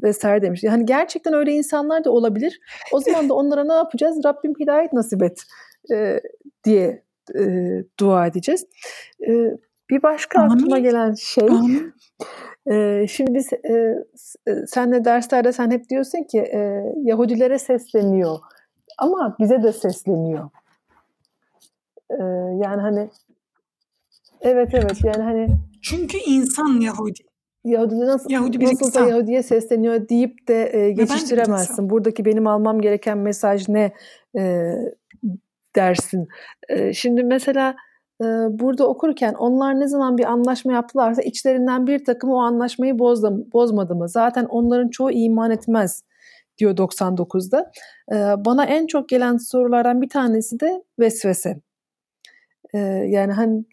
[0.02, 0.62] vesaire demiş.
[0.62, 2.60] Yani gerçekten öyle insanlar da olabilir.
[2.92, 4.20] O zaman da onlara ne yapacağız?
[4.24, 5.42] Rabbim hidayet nasip et
[5.92, 6.20] e,
[6.64, 7.02] diye
[7.38, 7.44] e,
[8.00, 8.66] dua edeceğiz.
[9.28, 9.56] E,
[9.90, 10.50] bir başka Amin.
[10.50, 11.48] aklıma gelen şey
[12.70, 13.96] e, şimdi biz e,
[14.66, 18.38] senle derslerde sen hep diyorsun ki e, Yahudilere sesleniyor
[18.98, 20.50] ama bize de sesleniyor.
[22.10, 22.22] E,
[22.64, 23.10] yani hani
[24.40, 25.48] evet evet yani hani
[25.82, 27.20] çünkü insan Yahudi.
[27.64, 29.08] Yahudi nasıl Yahudi bir nasılsa insan.
[29.14, 31.90] Yahudi'ye sesleniyor deyip de e, geçiştiremezsin.
[31.90, 33.92] Buradaki benim almam gereken mesaj ne
[34.38, 34.72] e,
[35.76, 36.28] dersin.
[36.92, 37.74] Şimdi mesela
[38.50, 43.94] burada okurken onlar ne zaman bir anlaşma yaptılarsa içlerinden bir takım o anlaşmayı bozdu, bozmadı
[43.94, 44.08] mı?
[44.08, 46.02] Zaten onların çoğu iman etmez
[46.58, 47.70] diyor 99'da.
[48.12, 51.60] E, bana en çok gelen sorulardan bir tanesi de vesvese.
[53.06, 53.64] Yani hani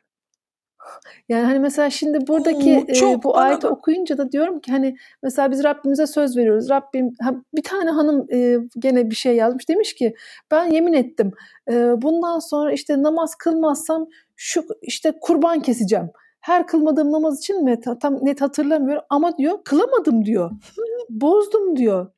[1.29, 4.95] yani hani mesela şimdi buradaki Oo, çok e, bu ayeti okuyunca da diyorum ki hani
[5.23, 6.69] mesela biz Rabbimize söz veriyoruz.
[6.69, 7.13] Rabbim
[7.55, 10.15] bir tane hanım e, gene bir şey yazmış demiş ki
[10.51, 11.31] ben yemin ettim
[11.71, 16.09] e, bundan sonra işte namaz kılmazsam şu işte kurban keseceğim.
[16.39, 20.51] Her kılmadığım namaz için mi tam net hatırlamıyorum ama diyor kılamadım diyor.
[21.09, 22.11] Bozdum diyor.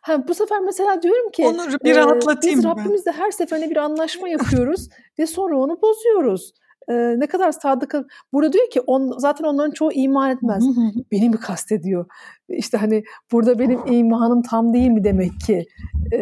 [0.00, 3.76] Ha, bu sefer mesela diyorum ki onu bir rahatlatayım e, biz Rabbimizle her seferinde bir
[3.76, 4.88] anlaşma yapıyoruz
[5.18, 6.52] ve sonra onu bozuyoruz
[6.88, 7.94] e, ne kadar sadık
[8.32, 10.64] burada diyor ki on, zaten onların çoğu iman etmez.
[11.12, 12.06] Beni mi kastediyor?
[12.48, 15.66] İşte hani burada benim imanım tam değil mi demek ki?
[16.12, 16.18] E,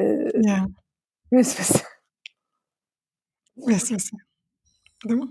[0.46, 0.66] yeah.
[1.32, 1.78] Vesvese.
[3.56, 4.16] Vesvese.
[5.08, 5.28] Değil mi?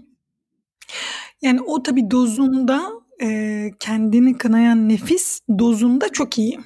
[1.42, 6.60] Yani o tabi dozunda e, kendini kınayan nefis dozunda çok iyi.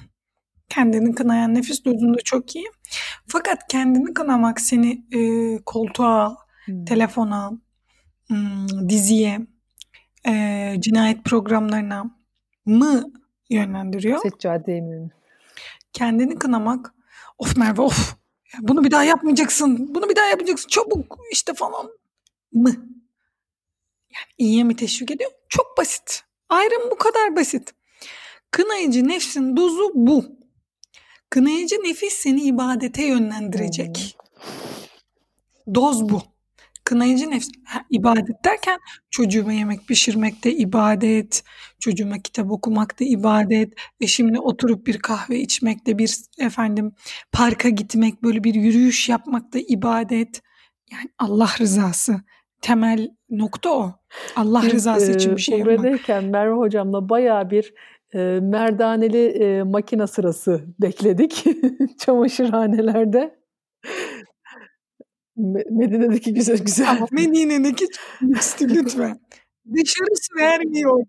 [0.70, 2.66] Kendini kınayan nefis dozunda çok iyi.
[3.28, 5.20] Fakat kendini kınamak seni e,
[5.66, 6.86] koltuğa, hmm.
[6.86, 7.52] telefona,
[8.90, 9.40] diziye,
[10.28, 12.16] e, cinayet programlarına
[12.66, 13.12] mı
[13.50, 14.22] yönlendiriyor?
[14.22, 15.10] Seccadeye mi?
[15.94, 16.94] Kendini kınamak,
[17.38, 18.16] of Merve of
[18.60, 21.86] bunu bir daha yapmayacaksın, bunu bir daha yapacaksın çabuk işte falan
[22.54, 22.70] mı?
[24.12, 25.32] Yani iyiye mi teşvik ediyor?
[25.50, 26.24] Çok basit.
[26.50, 27.74] Ayrım bu kadar basit.
[28.52, 30.26] Kınayıcı nefsin dozu bu.
[31.30, 34.18] Kınayıcı nefis seni ibadete yönlendirecek.
[34.36, 35.76] Hmm.
[35.76, 36.22] Doz bu.
[36.90, 37.50] Kınayıcı nefs
[37.90, 41.44] ibadet derken çocuğuma yemek pişirmek de ibadet,
[41.80, 46.92] çocuğuma kitap okumak da ibadet, eşimle oturup bir kahve içmek de bir efendim
[47.32, 50.42] parka gitmek, böyle bir yürüyüş yapmak da ibadet.
[50.92, 52.22] Yani Allah rızası
[52.62, 53.94] temel nokta o.
[54.36, 55.78] Allah Biz, rızası için bir şey yapmak.
[55.78, 57.74] Buradayken Merve hocamla baya bir
[58.14, 61.46] e, merdaneli e, makina sırası bekledik
[62.00, 63.40] çamaşırhanelerde.
[65.70, 67.00] Medine'deki güzel güzel.
[67.12, 69.20] Medine'deki çok lütfen.
[69.74, 71.04] Dışarısı vermiyor.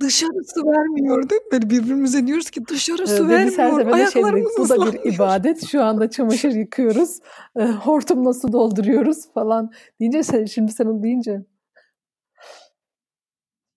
[0.00, 1.48] Dışarısı vermiyor değil mi?
[1.52, 3.86] Böyle birbirimize diyoruz ki dışarısı ee, vermiyor.
[3.86, 5.66] Ayaklarımız Bu da bir ibadet.
[5.66, 7.18] Şu anda çamaşır yıkıyoruz.
[7.56, 9.72] E, hortumla su dolduruyoruz falan.
[10.00, 11.44] Deyince sen, şimdi sen onu deyince.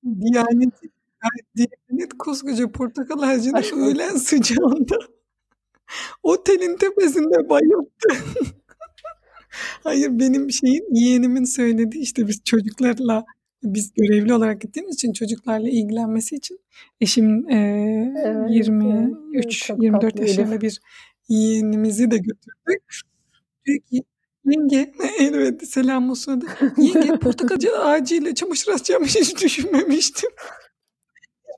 [0.04, 0.74] Diyanet,
[1.58, 4.96] Diyanet koskoca portakal ağacını öğlen sıcağında
[6.24, 7.90] otelin tepesinde bayıldı.
[9.84, 13.26] Hayır benim şeyin yeğenimin söylediği işte biz çocuklarla
[13.64, 16.60] biz görevli olarak gittiğimiz için çocuklarla ilgilenmesi için
[17.02, 17.58] eşim e,
[18.26, 20.80] evet, 23 evet, 24 yaşında bir
[21.30, 22.84] yeğenimizi de götürdük.
[23.66, 24.04] Diyor ki
[24.46, 26.44] yenge evet selam olsun.
[26.78, 30.30] Yenge portakal ağacıyla çamaşır asacağımı hiç düşünmemiştim.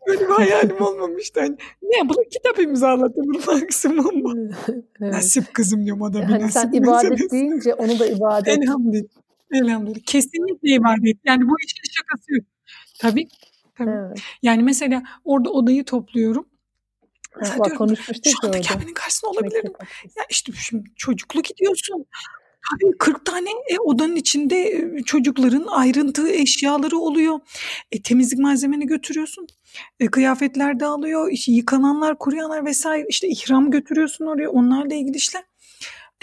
[0.10, 1.40] Böyle bir hayalim olmamıştı.
[1.40, 4.34] Hani, ne yapalım kitap imzalatılır maksimum bu.
[5.02, 5.14] evet.
[5.14, 6.62] Nasip kızım diyorum o da bir hani nasip.
[6.62, 7.32] Sen ibadet meselesi.
[7.32, 8.58] deyince onu da ibadet.
[8.58, 9.10] Elhamdülillah.
[9.54, 10.00] Elhamdülillah.
[10.06, 11.18] Kesinlikle ibadet.
[11.26, 12.46] Yani bu işin şakası yok.
[13.00, 13.28] Tabii.
[13.78, 13.90] Tabii.
[13.90, 14.20] Evet.
[14.42, 16.46] Yani mesela orada odayı topluyorum.
[17.32, 19.74] Ha, bak konuşmuştuk şu anda Kabe'nin karşısında olabilirim.
[20.18, 22.06] Ya işte şimdi çocuklu gidiyorsun.
[22.72, 27.40] Tabii 40 tane e, odanın içinde e, çocukların ayrıntı eşyaları oluyor.
[27.92, 29.48] E, temizlik malzemeni götürüyorsun.
[30.00, 31.32] E, kıyafetler dağılıyor.
[31.32, 33.06] İşte yıkananlar, kuruyanlar vesaire.
[33.10, 34.50] İşte ihram götürüyorsun oraya.
[34.50, 35.44] Onlarla ilgili işler.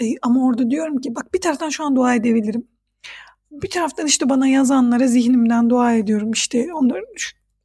[0.01, 2.67] E, ama orada diyorum ki bak bir taraftan şu an dua edebilirim.
[3.51, 6.31] Bir taraftan işte bana yazanlara zihnimden dua ediyorum.
[6.31, 7.13] İşte onların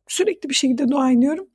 [0.08, 1.46] sürekli bir şekilde dua ediyorum.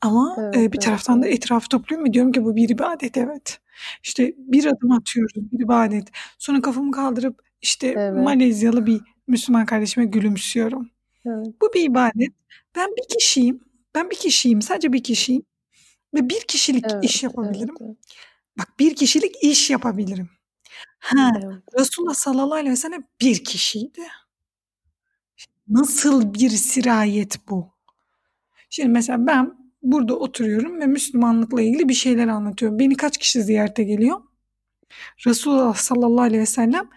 [0.00, 3.60] Ama evet, e, bir taraftan da etrafı topluyorum ve diyorum ki bu bir ibadet evet.
[4.02, 6.08] İşte bir adım atıyoruz bir ibadet.
[6.38, 8.24] Sonra kafamı kaldırıp işte evet.
[8.24, 10.90] Malezyalı bir Müslüman kardeşime gülümsüyorum.
[11.26, 11.46] Evet.
[11.62, 12.32] Bu bir ibadet.
[12.76, 13.60] Ben bir kişiyim.
[13.94, 14.62] Ben bir kişiyim.
[14.62, 15.42] Sadece bir kişiyim.
[16.14, 17.74] Ve bir kişilik evet, iş yapabilirim.
[17.80, 17.96] Evet, evet.
[18.58, 20.28] Bak bir kişilik iş yapabilirim.
[20.98, 21.54] Ha, evet.
[21.78, 24.02] Resulullah sallallahu aleyhi ve sellem bir kişiydi.
[25.68, 27.72] Nasıl bir sirayet bu?
[28.70, 32.78] Şimdi mesela ben burada oturuyorum ve Müslümanlıkla ilgili bir şeyler anlatıyorum.
[32.78, 34.20] Beni kaç kişi ziyarete geliyor?
[35.26, 36.90] Resulullah sallallahu aleyhi ve sellem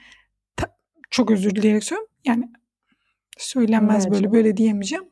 [1.09, 2.13] çok özür dileyerek söylüyorum.
[2.25, 2.49] Yani
[3.37, 4.13] söylenmez evet.
[4.13, 5.03] böyle böyle diyemeyeceğim.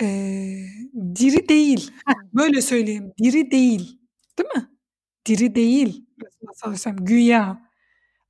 [0.00, 0.66] Ee,
[1.16, 1.90] diri değil.
[2.06, 3.12] Heh, böyle söyleyeyim.
[3.18, 3.98] Diri değil.
[4.38, 4.68] Değil mi?
[5.26, 6.06] Diri değil.
[6.24, 7.70] Resulullah sallallahu aleyhi ve sellem güya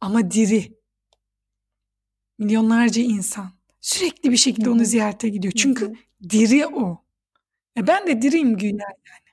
[0.01, 0.83] ama diri.
[2.39, 5.55] Milyonlarca insan sürekli bir şekilde onu ziyarete gidiyor.
[5.57, 5.93] Çünkü
[6.31, 7.02] diri o.
[7.77, 9.33] E ben de diriyim güya yani.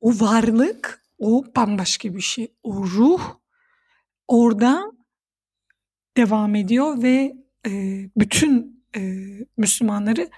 [0.00, 2.54] O varlık o bambaşka bir şey.
[2.62, 3.20] O ruh
[4.28, 4.92] orada
[6.16, 7.70] devam ediyor ve e,
[8.16, 9.00] bütün e,
[9.56, 10.30] Müslümanları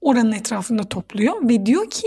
[0.00, 2.06] oranın etrafında topluyor ve diyor ki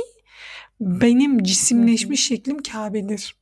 [0.80, 3.36] benim cisimleşmiş şeklim Kabe'dir.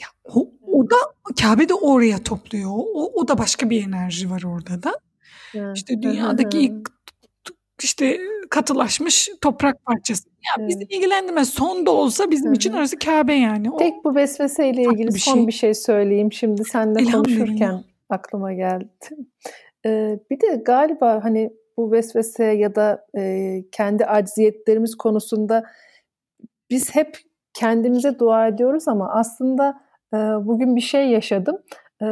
[0.00, 0.96] Ya o, o da
[1.40, 2.70] Kabe de oraya topluyor.
[2.74, 4.98] O, o da başka bir enerji var orada da.
[5.74, 6.90] İşte dünyadaki ilk
[7.82, 8.18] işte
[8.50, 10.28] katılaşmış toprak parçası.
[10.28, 10.68] Ya evet.
[10.68, 11.48] bizi ilgilendirmez.
[11.48, 12.54] Son da olsa bizim Hı-hı.
[12.54, 13.70] için orası Kabe yani.
[13.70, 15.46] O, Tek bu vesveseyle ilgili bir son şey.
[15.46, 16.32] bir şey söyleyeyim.
[16.32, 18.88] Şimdi sen de konuşurken aklıma geldi.
[19.86, 25.64] Ee, bir de galiba hani bu vesvese ya da e, kendi acziyetlerimiz konusunda
[26.70, 27.18] biz hep
[27.54, 29.80] kendimize dua ediyoruz ama aslında
[30.14, 31.58] e, bugün bir şey yaşadım.
[32.02, 32.06] E,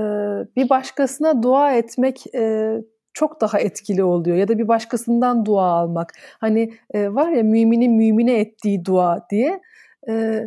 [0.57, 2.77] bir başkasına dua etmek e,
[3.12, 6.12] çok daha etkili oluyor ya da bir başkasından dua almak.
[6.38, 9.61] Hani e, var ya müminin mümine ettiği dua diye.
[10.09, 10.44] E,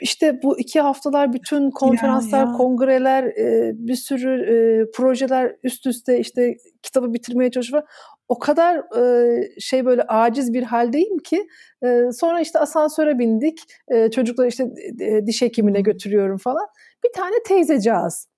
[0.00, 2.52] işte bu iki haftalar bütün konferanslar, ya, ya.
[2.52, 7.82] kongreler, e, bir sürü e, projeler üst üste işte kitabı bitirmeye çalışıyor.
[8.28, 11.46] O kadar e, şey böyle aciz bir haldeyim ki
[11.84, 13.58] e, sonra işte asansöre bindik.
[13.88, 14.64] E, çocukları işte
[15.00, 16.66] e, diş hekimine götürüyorum falan.
[17.04, 18.28] Bir tane teyzecağız.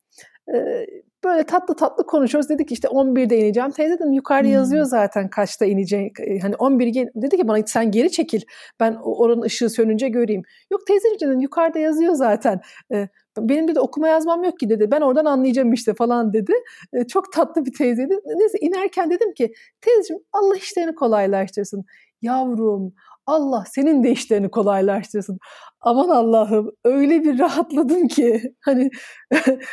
[0.55, 0.87] E,
[1.27, 2.51] Böyle tatlı tatlı konuşuyoruz.
[2.51, 3.71] Dedik işte 11'de ineceğim.
[3.71, 4.55] Teyze dedim yukarıda hmm.
[4.55, 6.13] yazıyor zaten kaçta inecek.
[6.43, 8.41] Hani 11 gel dedi ki bana sen geri çekil.
[8.81, 10.43] Ben oranın ışığı sönünce göreyim.
[10.71, 12.61] Yok teyzeciğim dedim yukarıda yazıyor zaten.
[12.93, 13.09] Ee,
[13.39, 14.91] benim de okuma yazmam yok ki dedi.
[14.91, 16.53] Ben oradan anlayacağım işte falan dedi.
[17.09, 18.15] Çok tatlı bir teyzeydi.
[18.37, 21.85] Neyse inerken dedim ki teyzeciğim Allah işlerini kolaylaştırsın.
[22.23, 22.95] Yavrum
[23.27, 25.39] Allah senin de işlerini kolaylaştırsın.
[25.81, 28.91] Aman Allah'ım öyle bir rahatladım ki hani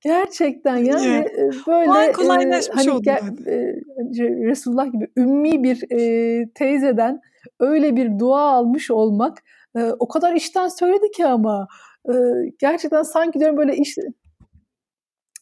[0.00, 1.54] Gerçekten yani evet.
[1.66, 3.10] böyle kolaylaşmış e, hani oldu
[3.46, 3.74] e,
[4.20, 7.20] Resulullah gibi ümmi bir e, teyzeden
[7.60, 9.38] öyle bir dua almış olmak
[9.76, 11.68] e, o kadar işten söyledi ki ama
[12.08, 12.14] e,
[12.58, 13.96] gerçekten sanki diyorum böyle iş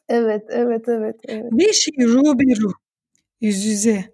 [0.09, 1.53] Evet, evet, evet, evet.
[1.53, 2.73] Bir şey ruh.
[3.41, 4.05] Yüz yüze.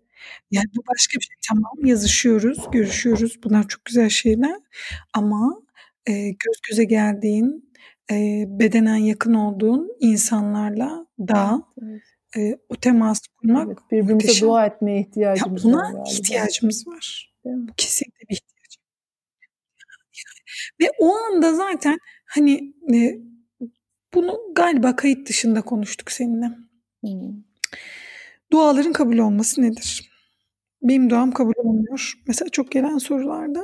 [0.51, 1.37] Yani bu başka bir şey.
[1.49, 3.39] Tamam yazışıyoruz, görüşüyoruz.
[3.45, 4.57] Bunlar çok güzel şeyler.
[5.15, 5.63] Ama
[6.07, 7.72] e, göz göze geldiğin
[8.17, 12.03] Eee, bedenen yakın olduğun insanlarla da, Evet.
[12.37, 14.49] eee, o teması kurmak Evet, birbirimize muhteşem.
[14.49, 17.35] dua etmeye Ya, ihtiyacımız var buna ihtiyacımız var.
[17.77, 18.77] Kesinlikle bir ihtiyaç.
[20.81, 23.21] Ve o anda zaten, hani, eee,
[24.15, 26.47] bunu galiba kayıt dışında konuştuk seninle.
[27.05, 27.45] Hımm.
[28.53, 30.11] Duaların kabul olması nedir?
[30.83, 32.13] Benim duam kabul olmuyor.
[32.27, 33.63] Mesela çok gelen sorularda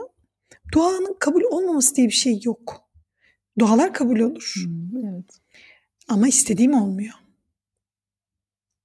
[0.74, 2.87] duanın kabul olmaması diye bir şey yok.
[3.58, 4.54] Dualar kabul olur.
[4.64, 5.40] Hmm, evet.
[6.08, 7.14] Ama istediğim olmuyor.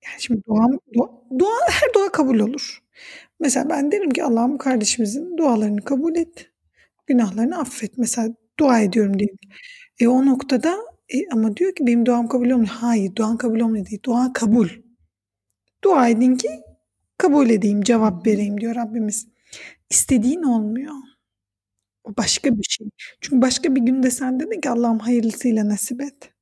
[0.06, 1.10] Yani şimdi dua, dua,
[1.40, 2.84] dua her dua kabul olur.
[3.40, 6.52] Mesela ben derim ki Allah'ım kardeşimizin dualarını kabul et.
[7.08, 7.98] Günahlarını affet.
[7.98, 9.38] Mesela dua ediyorum diyelim.
[10.00, 10.78] E o noktada
[11.10, 12.68] e, ama diyor ki benim duam kabul olmuyor.
[12.68, 14.04] Hayır duan kabul olmuyor değil.
[14.06, 14.70] Dua kabul.
[15.84, 16.50] Dua edin ki
[17.18, 19.28] kabul edeyim, cevap vereyim diyor Rabbimiz.
[19.90, 20.94] İstediğin olmuyor.
[22.08, 22.88] Başka bir şey.
[23.22, 26.34] Çünkü başka bir günde sen dedin ki Allah'ım hayırlısıyla nasip et.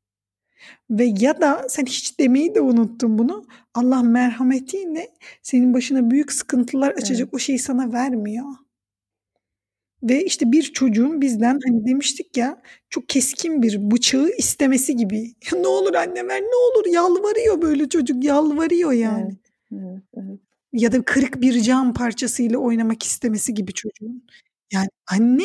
[0.90, 3.46] Ve ya da sen hiç demeyi de unuttun bunu.
[3.74, 5.10] Allah merhametiyle
[5.42, 7.34] senin başına büyük sıkıntılar açacak evet.
[7.34, 8.46] o şeyi sana vermiyor.
[10.04, 15.20] Ve işte bir çocuğun bizden hani demiştik ya çok keskin bir bıçağı istemesi gibi.
[15.22, 19.38] Ya ne olur anne ver ne olur yalvarıyor böyle çocuk yalvarıyor yani.
[19.72, 20.40] Evet, evet, evet.
[20.74, 24.24] Ya da kırık bir cam parçasıyla oynamak istemesi gibi çocuğun.
[24.72, 25.44] Yani anne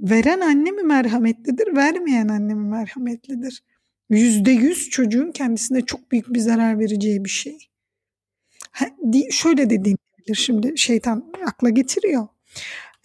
[0.00, 3.62] veren anne mi merhametlidir, vermeyen anne mi merhametlidir?
[4.10, 7.58] Yüzde yüz çocuğun kendisine çok büyük bir zarar vereceği bir şey.
[8.70, 8.86] Ha,
[9.30, 12.28] şöyle dediğim olabilir şimdi şeytan akla getiriyor.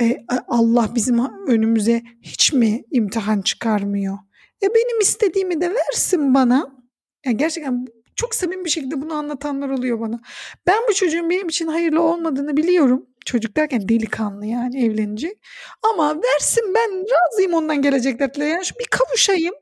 [0.02, 4.18] E, Allah bizim önümüze hiç mi imtihan çıkarmıyor?
[4.64, 6.78] E benim istediğimi de versin bana.
[7.26, 7.86] Yani gerçekten
[8.16, 10.20] çok samimi bir şekilde bunu anlatanlar oluyor bana.
[10.68, 13.06] Ben bu çocuğun benim için hayırlı olmadığını biliyorum.
[13.28, 15.38] Çocuk derken delikanlı yani evlenecek.
[15.84, 18.50] Ama versin ben razıyım ondan gelecek dertlere.
[18.50, 19.54] Yani şu bir kavuşayım.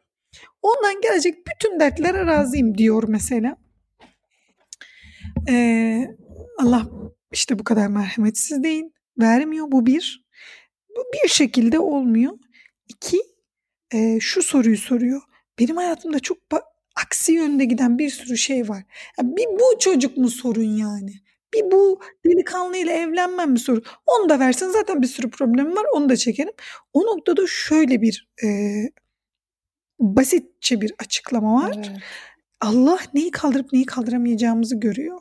[0.62, 3.58] Ondan gelecek bütün dertlere razıyım diyor mesela.
[5.50, 6.08] Ee,
[6.60, 6.88] Allah
[7.32, 8.84] işte bu kadar merhametsiz değil.
[9.20, 10.26] Vermiyor bu bir.
[10.98, 12.34] Bu bir şekilde olmuyor.
[12.88, 13.22] İki,
[13.94, 15.22] e, şu soruyu soruyor.
[15.60, 16.38] Benim hayatımda çok
[16.96, 18.84] aksi yönde giden bir sürü şey var.
[19.18, 21.25] Ya bir bu çocuk mu sorun yani?
[21.56, 23.84] Bir bu delikanlıyla evlenmem mi sorun?
[24.06, 26.54] Onu da versin zaten bir sürü problemim var onu da çekerim.
[26.94, 28.48] O noktada şöyle bir e,
[30.00, 31.76] basitçe bir açıklama var.
[31.78, 31.98] Evet.
[32.62, 35.20] Allah neyi kaldırıp neyi kaldıramayacağımızı görüyor.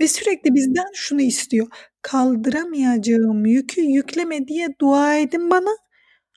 [0.00, 1.66] Ve sürekli bizden şunu istiyor.
[2.02, 5.70] Kaldıramayacağım yükü yükleme diye dua edin bana.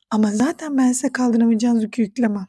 [0.09, 2.47] Ama zaten ben size kaldıramayacağınız yükü yüklemem.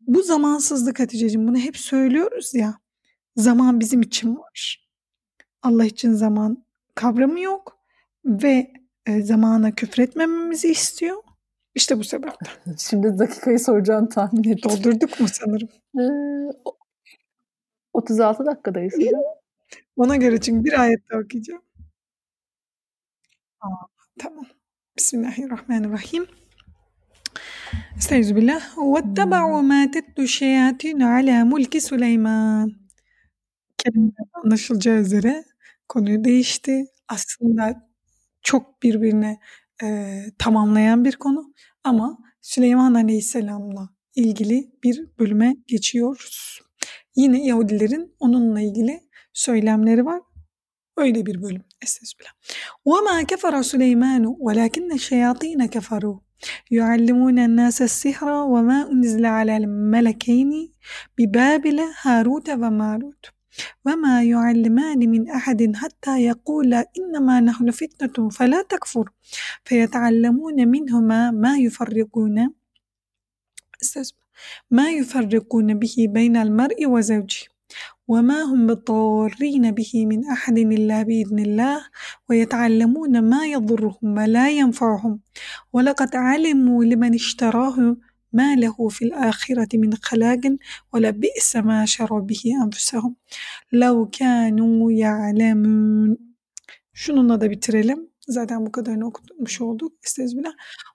[0.00, 2.78] Bu zamansızlık Hatice'cim bunu hep söylüyoruz ya.
[3.36, 4.83] Zaman bizim için var.
[5.63, 6.65] Allah için zaman
[6.95, 7.79] kavramı yok
[8.25, 8.73] ve
[9.05, 11.23] e, zamana küfretmememizi istiyor.
[11.75, 12.47] İşte bu sebeple.
[12.77, 14.71] Şimdi dakikayı soracağını tahmin ettim.
[14.71, 15.69] Doldurduk mu sanırım?
[15.99, 16.69] Ee,
[17.93, 18.93] 36 dakikadayız.
[19.95, 21.61] Ona göre çünkü bir ayet daha okuyacağım.
[23.61, 23.67] Aa,
[24.19, 24.45] tamam.
[24.97, 26.27] Bismillahirrahmanirrahim.
[27.97, 28.61] Estaizu billah.
[28.75, 32.75] وَاتَّبَعُوا مَا تَتْلُ الشَّيَاطِينُ عَلَى مُلْكِ سُلَيْمَانَ
[33.77, 35.43] Kelimeden anlaşılacağı üzere
[35.87, 36.85] konuyu değişti.
[37.07, 37.89] Aslında
[38.41, 39.39] çok birbirine
[39.83, 41.53] e, tamamlayan bir konu
[41.83, 46.59] ama Süleyman Aleyhisselam'la ilgili bir bölüme geçiyoruz.
[47.15, 48.99] Yine Yahudilerin onunla ilgili
[49.33, 50.21] söylemleri var.
[50.97, 51.63] Öyle bir bölüm.
[51.81, 52.33] Estağfirullah.
[52.85, 56.19] وَمَا كَفَرَ سُلَيْمَانُ وَلَكِنَّ الشَّيَاطِينَ كَفَرُوا
[56.71, 60.73] يعلمون الناس السحر وما أنزل على الملكين
[61.17, 63.25] ببابل هاروت وماروت
[63.86, 69.10] وما يعلمان من أحد حتى يقولا إنما نحن فتنة فلا تكفر.
[69.64, 72.54] فيتعلمون منهما ما يفرقون
[74.70, 77.46] ما يفرقون به بين المرء وزوجه.
[78.08, 81.80] وما هم بضارين به من أحد إلا بإذن الله.
[82.28, 85.20] ويتعلمون ما يضرهم ولا ينفعهم.
[85.72, 87.96] ولقد علموا لمن اشتراه
[88.33, 90.41] ما له في الآخرة من خلاق
[90.93, 93.15] ولبئس ما شروا به أنفسهم
[93.71, 96.29] لو كانوا يعلمون
[96.93, 98.09] Şununla da bitirelim.
[98.27, 99.93] Zaten bu kadarını okumuş olduk.
[100.05, 100.53] Estağfirullah.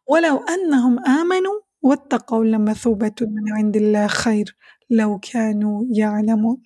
[0.08, 4.48] وَلَوْ أَنَّهُمْ آمَنُوا وَاتَّقَوْا لَمَثُوبَةٌ مِنْ عِنْدِ اللّٰهِ خَيْرٌ
[4.90, 6.60] لَوْ كَانُوا يَعْلَمُونَ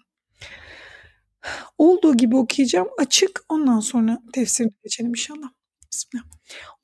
[1.78, 5.48] Olduğu gibi okuyacağım açık ondan sonra tefsirine geçelim inşallah.
[5.92, 6.26] Bismillah.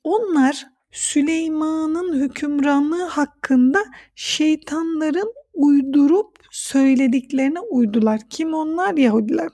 [0.03, 3.84] Onlar Süleyman'ın hükümranlığı hakkında
[4.14, 8.20] şeytanların uydurup söylediklerine uydular.
[8.30, 8.96] Kim onlar?
[8.96, 9.48] Yahudiler.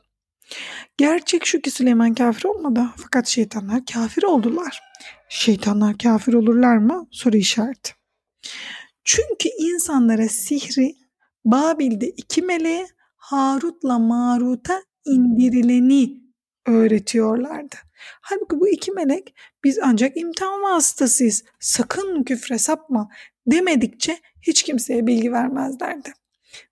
[0.97, 4.81] Gerçek şu ki Süleyman kafir olmadı fakat şeytanlar kafir oldular.
[5.29, 7.09] Şeytanlar kafir olurlar mı?
[7.11, 7.93] Soru işareti.
[9.05, 10.97] Çünkü insanlara sihri
[11.45, 16.21] Babil'de iki meleğe Harut'la Marut'a indirileni
[16.67, 17.77] öğretiyorlardı.
[18.21, 19.35] Halbuki bu iki melek
[19.65, 21.45] biz ancak imtihan vasıtasıyız.
[21.61, 23.09] Sakın küfre sapma
[23.47, 26.13] demedikçe hiç kimseye bilgi vermezlerdi.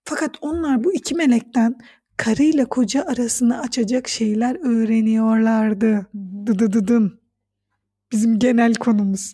[0.03, 1.75] Fakat onlar bu iki melekten
[2.17, 6.07] karıyla koca arasını açacak şeyler öğreniyorlardı.
[6.45, 7.19] Dıdıdıdın.
[8.11, 9.33] Bizim genel konumuz.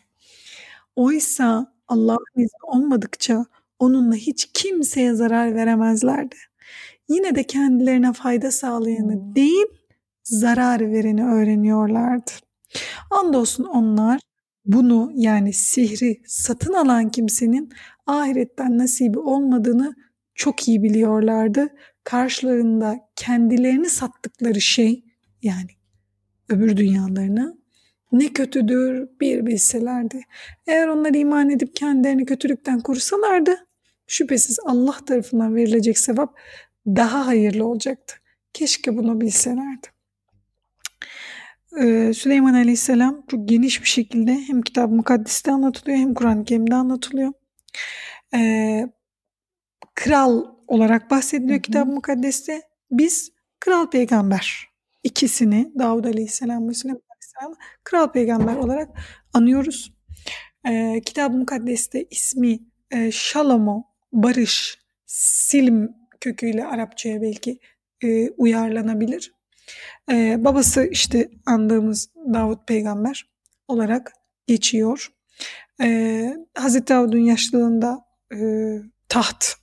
[0.95, 3.45] Oysa Allah'ın izni olmadıkça
[3.79, 6.35] onunla hiç kimseye zarar veremezlerdi
[7.11, 9.35] yine de kendilerine fayda sağlayanı hmm.
[9.35, 9.65] değil,
[10.23, 12.31] zarar vereni öğreniyorlardı.
[13.11, 14.19] Andolsun onlar
[14.65, 17.69] bunu yani sihri satın alan kimsenin
[18.05, 19.95] ahiretten nasibi olmadığını
[20.35, 21.67] çok iyi biliyorlardı.
[22.03, 25.03] Karşılarında kendilerini sattıkları şey
[25.41, 25.69] yani
[26.49, 27.53] öbür dünyalarına
[28.11, 30.21] ne kötüdür bir bilselerdi.
[30.67, 33.57] Eğer onlar iman edip kendilerini kötülükten korusalardı
[34.07, 36.39] şüphesiz Allah tarafından verilecek sevap
[36.87, 38.15] daha hayırlı olacaktı.
[38.53, 39.87] Keşke bunu bilselerdi.
[41.79, 47.33] Ee, Süleyman Aleyhisselam çok geniş bir şekilde hem Kitab-ı Mukaddis'te anlatılıyor hem Kur'an-ı Kerim'de anlatılıyor.
[48.35, 48.89] Ee,
[49.95, 52.61] kral olarak bahsediliyor Kitab-ı Mukaddes'te.
[52.91, 54.67] Biz kral peygamber
[55.03, 57.53] ikisini Davud Aleyhisselam ve Süleyman Aleyhisselam
[57.83, 58.89] kral peygamber olarak
[59.33, 59.93] anıyoruz.
[60.67, 62.59] Ee, Kitab-ı Mukaddes'te ismi
[62.91, 65.89] e, Şalomo, barış, silm
[66.21, 67.59] köküyle Arapçaya belki
[68.03, 69.40] e, uyarlanabilir.
[70.11, 73.31] Ee, babası işte andığımız Davut peygamber
[73.67, 74.13] olarak
[74.47, 75.11] geçiyor.
[75.81, 78.37] Ee, Hazreti Davud'un yaşlılığında e,
[79.09, 79.55] taht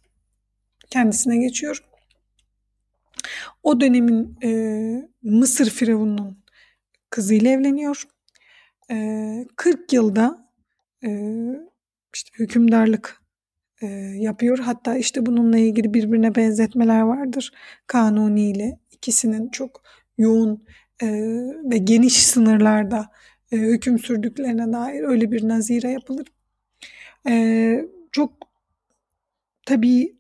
[0.91, 1.85] kendisine geçiyor.
[3.63, 6.45] O dönemin e, Mısır firavununun
[7.11, 8.09] kızıyla evleniyor.
[8.91, 10.51] E, 40 yılda
[11.05, 11.09] e,
[12.15, 13.23] işte hükümdarlık
[13.83, 13.87] e,
[14.17, 14.59] yapıyor.
[14.59, 17.53] Hatta işte bununla ilgili birbirine benzetmeler vardır.
[17.87, 19.83] Kanuni ile ikisinin çok
[20.19, 20.65] yoğun
[21.03, 21.07] e,
[21.71, 23.11] ve geniş sınırlarda
[23.53, 26.27] e, hüküm sürdüklerine dair öyle bir nazire yapılır.
[27.29, 28.33] E, çok
[29.67, 30.19] tabii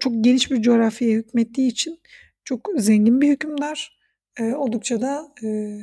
[0.00, 2.00] çok geniş bir coğrafyaya hükmettiği için
[2.44, 4.00] çok zengin bir hükümdar.
[4.38, 5.78] E, oldukça da e,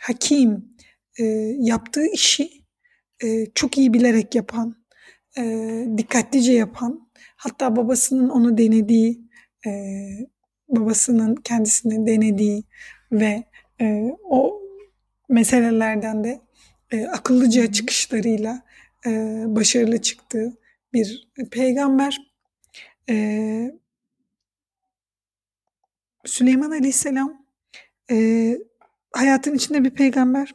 [0.00, 0.76] hakim,
[1.18, 1.24] e,
[1.60, 2.50] yaptığı işi
[3.24, 4.76] e, çok iyi bilerek yapan,
[5.38, 5.42] e,
[5.98, 9.20] dikkatlice yapan, hatta babasının onu denediği,
[9.66, 9.70] e,
[10.68, 12.64] babasının kendisini denediği
[13.12, 13.44] ve
[13.80, 14.62] e, o
[15.28, 16.40] meselelerden de
[16.90, 18.62] e, akıllıca çıkışlarıyla
[19.06, 19.10] e,
[19.46, 20.56] başarılı çıktığı
[20.92, 22.32] bir peygamber.
[23.08, 23.72] E,
[26.24, 27.46] Süleyman Aleyhisselam
[28.10, 28.58] e,
[29.12, 30.54] hayatın içinde bir peygamber.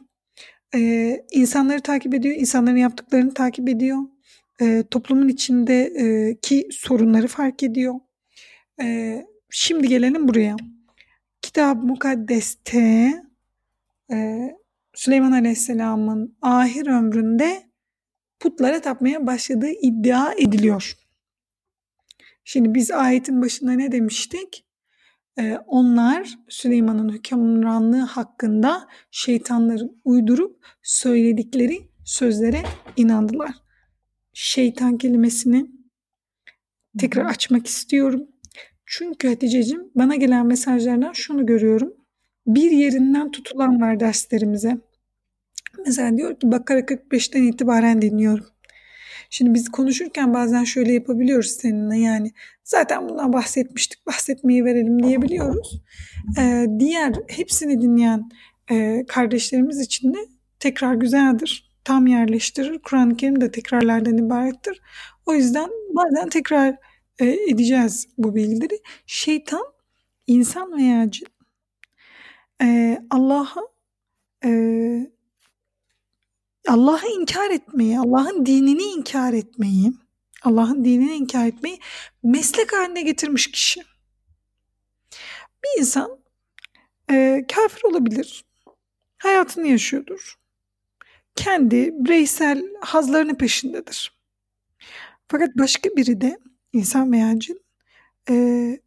[0.74, 3.98] E, insanları takip ediyor, insanların yaptıklarını takip ediyor.
[4.60, 7.94] E, toplumun içindeki sorunları fark ediyor.
[8.82, 10.56] E, şimdi gelelim buraya.
[11.42, 13.12] Kitab-ı Mukaddes'te
[14.12, 14.48] e,
[14.94, 17.62] Süleyman Aleyhisselam'ın ahir ömründe
[18.40, 20.96] putlara tapmaya başladığı iddia ediliyor.
[22.44, 24.64] Şimdi biz ayetin başında ne demiştik?
[25.38, 32.62] Ee, onlar Süleyman'ın hükümranlığı hakkında şeytanların uydurup söyledikleri sözlere
[32.96, 33.54] inandılar.
[34.32, 35.66] Şeytan kelimesini
[36.98, 38.31] tekrar açmak istiyorum.
[38.94, 41.94] Çünkü Hatice'cim bana gelen mesajlardan şunu görüyorum.
[42.46, 44.78] Bir yerinden tutulan var derslerimize.
[45.86, 48.46] Mesela diyor ki Bakara 45'ten itibaren dinliyorum.
[49.30, 52.32] Şimdi biz konuşurken bazen şöyle yapabiliyoruz seninle yani
[52.64, 55.82] zaten bundan bahsetmiştik bahsetmeyi verelim diyebiliyoruz.
[56.38, 58.28] Ee, diğer hepsini dinleyen
[58.70, 60.18] e, kardeşlerimiz için de
[60.60, 61.72] tekrar güzeldir.
[61.84, 62.78] Tam yerleştirir.
[62.78, 64.80] Kur'an-ı Kerim de tekrarlardan ibarettir.
[65.26, 66.76] O yüzden bazen tekrar
[67.24, 68.80] edeceğiz bu bilgileri.
[69.06, 69.64] Şeytan
[70.26, 71.28] insan veya cin
[72.62, 73.62] e, Allah'a
[74.44, 74.50] e,
[76.68, 79.92] Allah'ı inkar etmeyi, Allah'ın dinini inkar etmeyi,
[80.42, 81.78] Allah'ın dinini inkar etmeyi
[82.22, 83.82] meslek haline getirmiş kişi.
[85.64, 86.18] Bir insan
[87.10, 88.44] e, kafir olabilir,
[89.18, 90.34] hayatını yaşıyordur.
[91.36, 94.22] Kendi bireysel hazlarının peşindedir.
[95.28, 96.38] Fakat başka biri de
[96.72, 97.60] insan veya cin
[98.30, 98.78] e,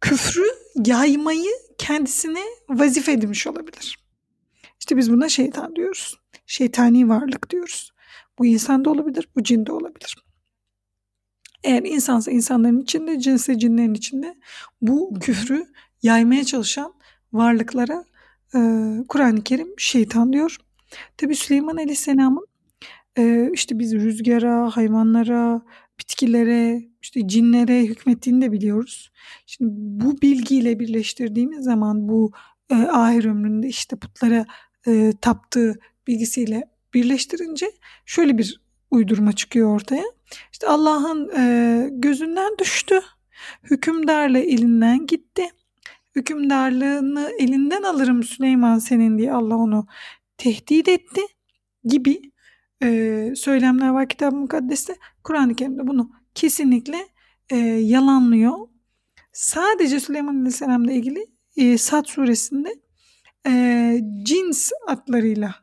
[0.00, 0.46] küfrü
[0.86, 3.98] yaymayı kendisine vazife edinmiş olabilir.
[4.80, 6.20] İşte biz buna şeytan diyoruz
[6.50, 7.92] şeytani varlık diyoruz.
[8.38, 10.16] Bu insan da olabilir, bu cin de olabilir.
[11.64, 14.34] Eğer insansa insanların içinde, cinse cinlerin içinde
[14.82, 15.66] bu küfrü
[16.02, 16.92] yaymaya çalışan
[17.32, 18.04] varlıklara
[18.54, 18.58] e,
[19.08, 20.56] Kur'an-ı Kerim şeytan diyor.
[21.16, 22.46] Tabi Süleyman Aleyhisselam'ın
[23.18, 25.62] e, işte biz rüzgara, hayvanlara,
[26.00, 29.10] bitkilere, işte cinlere hükmettiğini de biliyoruz.
[29.46, 32.32] Şimdi bu bilgiyle birleştirdiğimiz zaman bu
[32.70, 34.46] e, ahir ömründe işte putlara
[34.86, 37.66] e, taptığı bilgisiyle birleştirince
[38.06, 40.04] şöyle bir uydurma çıkıyor ortaya.
[40.52, 43.00] İşte Allah'ın e, gözünden düştü.
[43.62, 45.48] Hükümdarla elinden gitti.
[46.16, 49.86] Hükümdarlığını elinden alırım Süleyman senin diye Allah onu
[50.36, 51.20] tehdit etti
[51.84, 52.29] gibi
[52.82, 54.96] e, söylemler var Kitab-ı Mukaddes'te.
[55.24, 57.08] Kur'an-ı Kerim'de bunu kesinlikle
[57.50, 58.58] e, yalanlıyor.
[59.32, 61.26] Sadece Süleyman Aleyhisselam'la ilgili
[61.56, 62.74] e, Sad suresinde
[63.46, 65.54] e, cins atlarıyla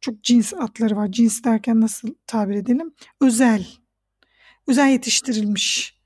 [0.00, 1.12] çok cins atları var.
[1.12, 2.94] Cins derken nasıl tabir edelim?
[3.20, 3.66] Özel.
[4.66, 5.96] Özel yetiştirilmiş.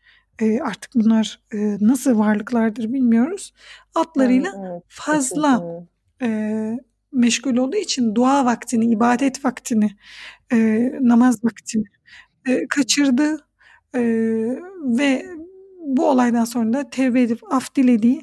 [0.41, 3.55] E, artık bunlar e, nasıl varlıklardır bilmiyoruz.
[3.95, 4.83] Atlarıyla evet.
[4.89, 5.65] fazla
[6.23, 6.79] e,
[7.31, 9.91] meşgul olduğu için dua vaktini, ibadet vaktini,
[10.53, 11.85] e, namaz vaktini
[12.49, 13.47] e, kaçırdı
[13.95, 14.01] e,
[14.99, 15.27] ve
[15.87, 18.21] bu olaydan sonra da tevbe edip af dilediği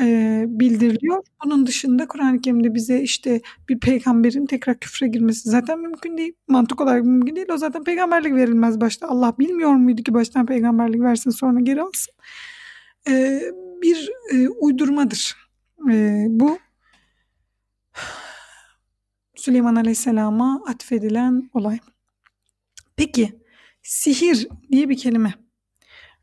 [0.00, 1.22] e, bildiriliyor.
[1.44, 6.32] Bunun dışında Kur'an-ı Kerim'de bize işte bir peygamberin tekrar küfre girmesi zaten mümkün değil.
[6.48, 7.46] Mantık olarak mümkün değil.
[7.52, 9.08] O zaten peygamberlik verilmez başta.
[9.08, 12.14] Allah bilmiyor muydu ki baştan peygamberlik versin sonra geri alsın.
[13.08, 13.40] E,
[13.82, 15.36] bir e, uydurmadır.
[15.90, 16.58] E, bu
[19.40, 21.78] Süleyman Aleyhisselam'a atfedilen olay.
[22.96, 23.40] Peki
[23.82, 25.34] sihir diye bir kelime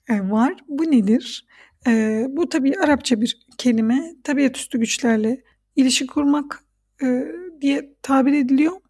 [0.09, 0.55] var.
[0.67, 1.47] Bu nedir?
[1.87, 4.15] E, bu tabii Arapça bir kelime.
[4.23, 5.43] Tabiat üstü güçlerle
[5.75, 6.63] ilişki kurmak
[7.03, 7.27] e,
[7.61, 8.81] diye tabir ediliyor.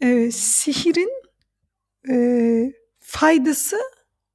[0.00, 1.10] E, sihirin
[2.10, 2.16] e,
[2.98, 3.78] faydası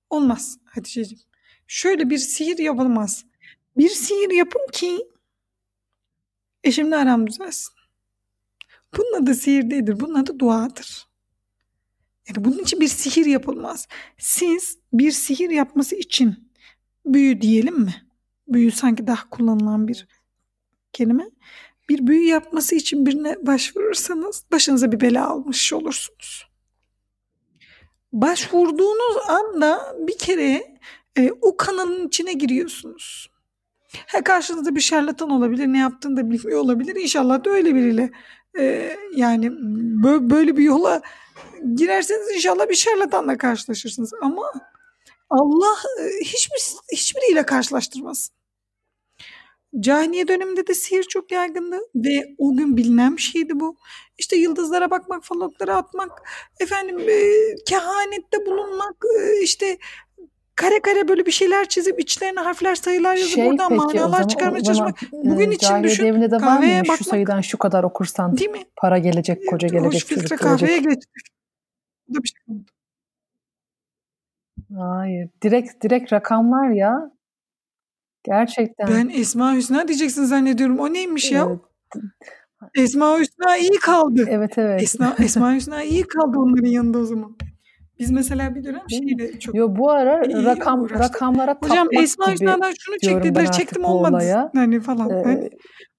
[0.09, 1.23] olmaz Hatice'ciğim.
[1.67, 3.25] Şöyle bir sihir yapılmaz.
[3.77, 4.99] Bir sihir yapın ki
[6.63, 7.78] eşimle aram düzelsin.
[8.97, 9.99] Bunun adı sihir değildir.
[9.99, 11.07] Bunun adı duadır.
[12.27, 13.87] Yani bunun için bir sihir yapılmaz.
[14.17, 16.51] Siz bir sihir yapması için
[17.05, 17.95] büyü diyelim mi?
[18.47, 20.07] Büyü sanki daha kullanılan bir
[20.93, 21.29] kelime.
[21.89, 26.49] Bir büyü yapması için birine başvurursanız başınıza bir bela almış olursunuz.
[28.13, 30.77] Başvurduğunuz anda bir kere
[31.17, 33.29] e, o kanalın içine giriyorsunuz.
[34.07, 36.95] Ha, karşınızda bir şarlatan olabilir, ne yaptığını da bilmiyor olabilir.
[36.95, 38.11] İnşallah da öyle biriyle
[38.59, 39.51] e, yani
[40.29, 41.01] böyle bir yola
[41.75, 44.13] girerseniz inşallah bir şarlatanla karşılaşırsınız.
[44.21, 44.53] Ama
[45.29, 48.35] Allah e, hiçbir hiçbiriyle karşılaştırmasın.
[49.79, 53.77] Cahiliye döneminde de sihir çok yaygındı ve o gün bilinen bir şeydi bu.
[54.17, 56.11] İşte yıldızlara bakmak, faloklara atmak,
[56.59, 57.33] efendim e,
[57.65, 59.77] kehanette bulunmak, e, işte
[60.59, 64.63] kare kare böyle bir şeyler çizip içlerine harfler sayılar yazıp şey, oradan peki, manalar çıkarmaya
[64.63, 64.99] çalışmak.
[65.11, 66.05] Bugün için düşün.
[66.05, 66.79] Devinde de var mı?
[66.81, 68.63] Bakmak, şu sayıdan şu kadar okursan değil mi?
[68.75, 70.39] para gelecek, koca gelecek, çocuk gelecek.
[70.39, 71.11] kahveye gelecek.
[72.07, 72.55] Bir şey.
[74.77, 75.29] Hayır.
[75.43, 77.11] Direkt direkt rakamlar ya.
[78.23, 78.87] Gerçekten.
[78.87, 80.79] Ben Esma Hüsna diyeceksin zannediyorum.
[80.79, 81.47] O neymiş ya?
[82.75, 84.25] Esma Hüsna iyi kaldı.
[84.29, 84.83] Evet evet.
[84.83, 87.35] Esma, Esma Hüsna iyi kaldı onların yanında o zaman.
[87.99, 90.99] Biz mesela bir dönem şeyle çok Yo bu ara rakam uğraştık.
[90.99, 94.15] rakamlara Hocam Esma Hüsna'dan şunu çek dediler çektim olmadı.
[94.15, 94.51] Olaya.
[94.55, 95.09] Hani falan.
[95.09, 95.49] Ee, hani,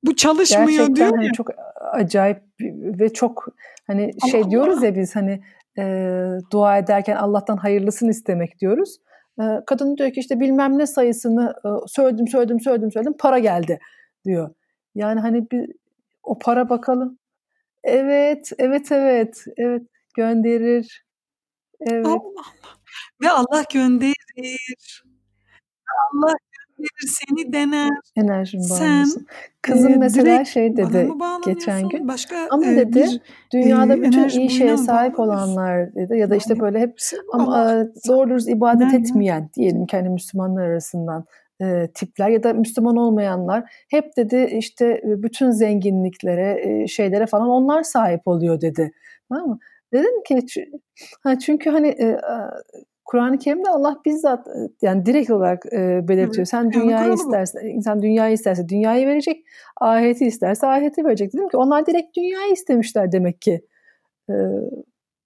[0.02, 1.32] bu çalışmıyor gerçekten diyor hani ya.
[1.32, 1.50] çok
[1.92, 2.38] acayip
[3.00, 3.46] ve çok
[3.86, 4.50] hani Allah şey Allah.
[4.50, 5.40] diyoruz ya biz hani
[5.78, 5.84] e,
[6.52, 8.96] dua ederken Allah'tan hayırlısını istemek diyoruz.
[9.40, 13.78] E, kadın diyor ki işte bilmem ne sayısını e, söyledim söyledim söyledim söyledim para geldi
[14.24, 14.50] diyor.
[14.94, 15.70] Yani hani bir
[16.22, 17.18] o para bakalım.
[17.84, 19.82] Evet, evet, evet, evet
[20.16, 21.04] gönderir.
[21.80, 22.06] Evet.
[22.06, 22.46] Allah Allah.
[23.22, 25.04] Ve Allah gönderir.
[26.12, 26.34] Allah
[26.78, 27.90] gönderir, seni dener.
[28.16, 29.06] Enerjin Sen
[29.62, 31.08] Kızım e, mesela şey dedi
[31.46, 32.08] geçen gün.
[32.08, 33.20] Başka, ama e, dedi bir,
[33.52, 36.98] dünyada e, bütün iyi şeye sahip olanlar dedi ya da işte böyle hep
[37.32, 38.96] ama doğru dürüst ibadet Nerede?
[38.96, 41.24] etmeyen diyelim kendi hani Müslümanlar arasından
[41.62, 47.82] e, tipler ya da Müslüman olmayanlar hep dedi işte bütün zenginliklere e, şeylere falan onlar
[47.82, 48.92] sahip oluyor dedi.
[49.28, 49.58] Tamam mı?
[49.92, 50.70] Dedim ki
[51.22, 52.20] ha çünkü hani e,
[53.10, 56.46] Kur'an-ı Kerim'de Allah bizzat e, yani direkt olarak e, belirtiyor.
[56.46, 59.44] Sen dünyayı istersen, insan dünyayı isterse dünyayı verecek,
[59.80, 61.32] ahireti isterse ahireti verecek.
[61.32, 63.66] Dedim ki onlar direkt dünyayı istemişler demek ki
[64.30, 64.34] e,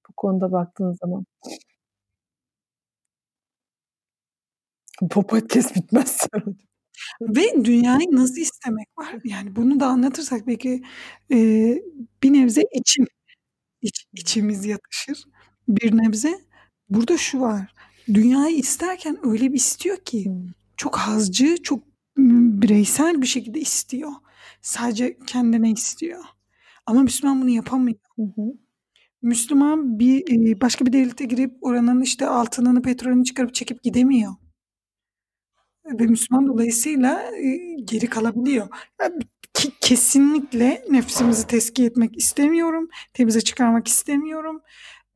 [0.08, 1.24] bu konuda baktığın zaman.
[5.02, 6.18] Bu podcast bitmez.
[7.20, 9.16] Ve dünyayı nasıl istemek var?
[9.24, 10.82] Yani bunu da anlatırsak belki
[11.32, 11.36] e,
[12.22, 13.06] bir nebze içim
[13.84, 15.24] iç, içimiz yatışır
[15.68, 16.40] bir nebze.
[16.88, 17.74] Burada şu var.
[18.14, 20.32] Dünyayı isterken öyle bir istiyor ki
[20.76, 21.84] çok hazcı, çok
[22.16, 24.12] bireysel bir şekilde istiyor.
[24.62, 26.24] Sadece kendine istiyor.
[26.86, 27.98] Ama Müslüman bunu yapamıyor.
[28.16, 28.42] Hı hı.
[29.22, 34.32] Müslüman bir başka bir devlete girip oranın işte altınını, petrolünü çıkarıp çekip gidemiyor.
[36.00, 37.30] Ve Müslüman dolayısıyla
[37.84, 38.68] geri kalabiliyor.
[39.00, 39.18] Yani
[39.54, 42.88] ki kesinlikle nefsimizi tezkiye etmek istemiyorum.
[43.14, 44.62] Temize çıkarmak istemiyorum.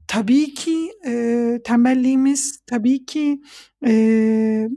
[0.08, 3.42] Tabii ki e, tembelliğimiz, tabii ki
[3.86, 4.68] e,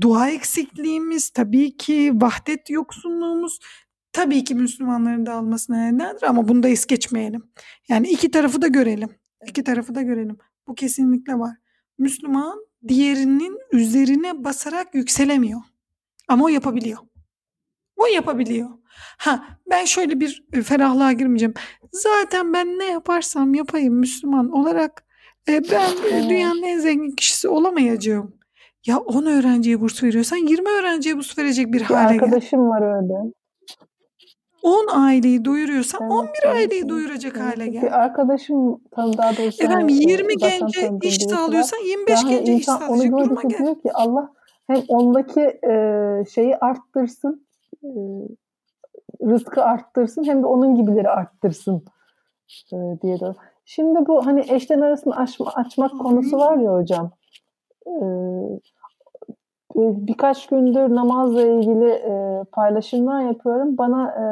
[0.00, 3.58] dua eksikliğimiz, tabii ki vahdet yoksunluğumuz,
[4.12, 7.42] tabii ki Müslümanların dağılmasına nedendir ama bunu da es geçmeyelim.
[7.88, 9.08] Yani iki tarafı da görelim.
[9.48, 10.38] İki tarafı da görelim.
[10.68, 11.56] Bu kesinlikle var.
[11.98, 15.60] Müslüman diğerinin üzerine basarak yükselemiyor.
[16.28, 16.98] Ama o yapabiliyor.
[17.96, 18.68] O yapabiliyor.
[19.18, 21.54] Ha ben şöyle bir e, ferahlığa girmeyeceğim.
[21.92, 25.04] Zaten ben ne yaparsam yapayım Müslüman olarak
[25.48, 25.90] e, ben
[26.28, 28.36] dünyanın en zengin kişisi olamayacağım.
[28.86, 32.24] Ya 10 öğrenciye burs veriyorsan 20 öğrenciye burs verecek bir, bir hale gel.
[32.24, 33.32] arkadaşım var öyle.
[34.62, 37.46] 10 aileyi doyuruyorsan evet, 11 evet, aileyi doyuracak evet.
[37.46, 37.82] hale gel.
[37.82, 39.64] Bir arkadaşım tam daha doğrusu.
[39.64, 43.58] Efendim 20 gence iş sağlıyorsan 25 yani gence iş sağlayacak duruma gel.
[43.58, 44.32] Diyor ki Allah
[44.66, 45.74] hem ondaki e,
[46.34, 47.45] şeyi arttırsın e,
[49.22, 51.82] rızkı arttırsın hem de onun gibileri arttırsın
[52.72, 53.34] e, diye de.
[53.64, 57.10] Şimdi bu hani eşten arasını açma, açmak konusu var ya hocam.
[57.86, 57.94] E,
[59.76, 63.78] birkaç gündür namazla ilgili e, paylaşımlar yapıyorum.
[63.78, 64.24] Bana e,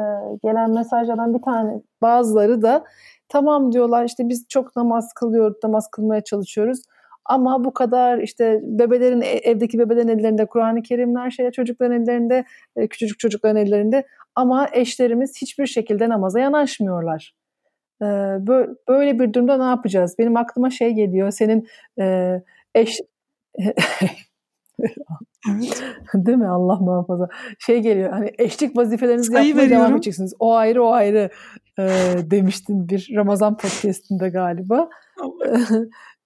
[0.43, 2.83] gelen mesajlardan bir tane bazıları da
[3.29, 6.81] tamam diyorlar işte biz çok namaz kılıyoruz, namaz kılmaya çalışıyoruz.
[7.25, 12.45] Ama bu kadar işte bebelerin e, evdeki bebelerin ellerinde Kur'an-ı Kerimler, şey çocukların ellerinde,
[12.75, 17.35] e, küçücük çocukların ellerinde ama eşlerimiz hiçbir şekilde namaza yanaşmıyorlar.
[18.89, 20.15] Böyle bir durumda ne yapacağız?
[20.19, 21.31] Benim aklıma şey geliyor.
[21.31, 21.67] Senin
[22.75, 22.99] eş.
[26.13, 26.47] Değil mi?
[26.47, 27.29] Allah muhafaza.
[27.59, 29.85] Şey geliyor hani eşlik vazifelerinizi Sayı yapmaya veriyorum.
[29.85, 30.33] devam edeceksiniz.
[30.39, 31.29] O ayrı o ayrı
[31.79, 31.83] e,
[32.31, 34.89] demiştin bir Ramazan podcastinde galiba.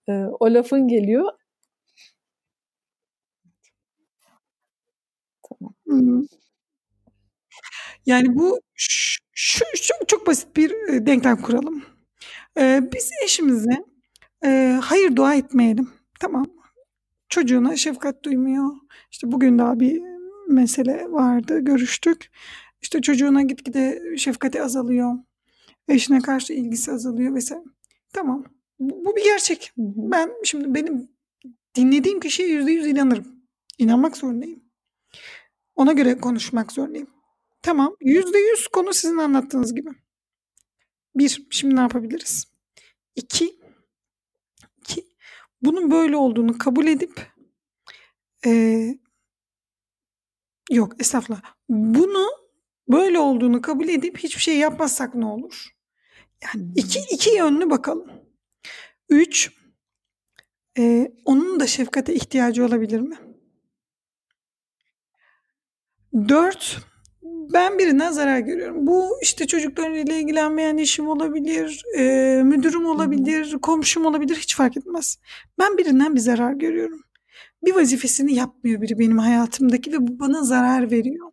[0.09, 1.25] e, o lafın geliyor.
[5.43, 6.27] Tamam.
[8.05, 10.71] Yani bu şu, şu çok, çok basit bir
[11.05, 11.83] denklem kuralım.
[12.59, 13.85] Ee, biz eşimize
[14.45, 15.89] e, hayır dua etmeyelim.
[16.19, 16.45] Tamam
[17.29, 18.65] çocuğuna şefkat duymuyor.
[19.11, 20.01] İşte bugün daha bir
[20.49, 22.31] mesele vardı, görüştük.
[22.81, 25.13] İşte çocuğuna gitgide şefkati azalıyor.
[25.87, 27.63] Eşine karşı ilgisi azalıyor vesaire.
[28.13, 28.45] Tamam.
[28.79, 29.71] Bu, bu bir gerçek.
[29.77, 31.09] Ben şimdi benim
[31.75, 33.39] dinlediğim kişiye yüzde yüz inanırım.
[33.77, 34.63] İnanmak zorundayım.
[35.75, 37.07] Ona göre konuşmak zorundayım.
[37.61, 37.95] Tamam.
[38.01, 39.89] Yüzde yüz konu sizin anlattığınız gibi.
[41.15, 42.47] Bir, şimdi ne yapabiliriz?
[43.15, 43.59] İki,
[44.77, 45.05] iki
[45.61, 47.31] bunun böyle olduğunu kabul edip
[48.45, 48.81] e,
[50.71, 52.29] yok estağfurullah bunu
[52.87, 55.75] böyle olduğunu kabul edip hiçbir şey yapmazsak ne olur?
[56.43, 58.28] Yani iki, iki yönlü bakalım.
[59.09, 59.51] Üç,
[60.77, 63.17] e, onun da şefkate ihtiyacı olabilir mi?
[66.29, 66.77] Dört,
[67.23, 68.87] ben birinden zarar görüyorum.
[68.87, 72.03] Bu işte çocuklarıyla ilgilenmeyen eşim olabilir, e,
[72.43, 75.19] müdürüm olabilir, komşum olabilir hiç fark etmez.
[75.59, 77.03] Ben birinden bir zarar görüyorum.
[77.65, 81.31] Bir vazifesini yapmıyor biri benim hayatımdaki ve bu bana zarar veriyor.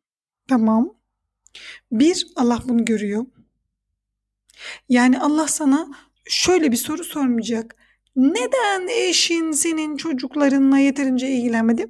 [0.49, 0.95] Tamam.
[1.93, 3.27] Bir, Allah bunu görüyor.
[4.89, 5.89] Yani Allah sana
[6.29, 7.77] şöyle bir soru sormayacak.
[8.17, 11.87] Neden eşin senin çocuklarınla yeterince ilgilenmedi?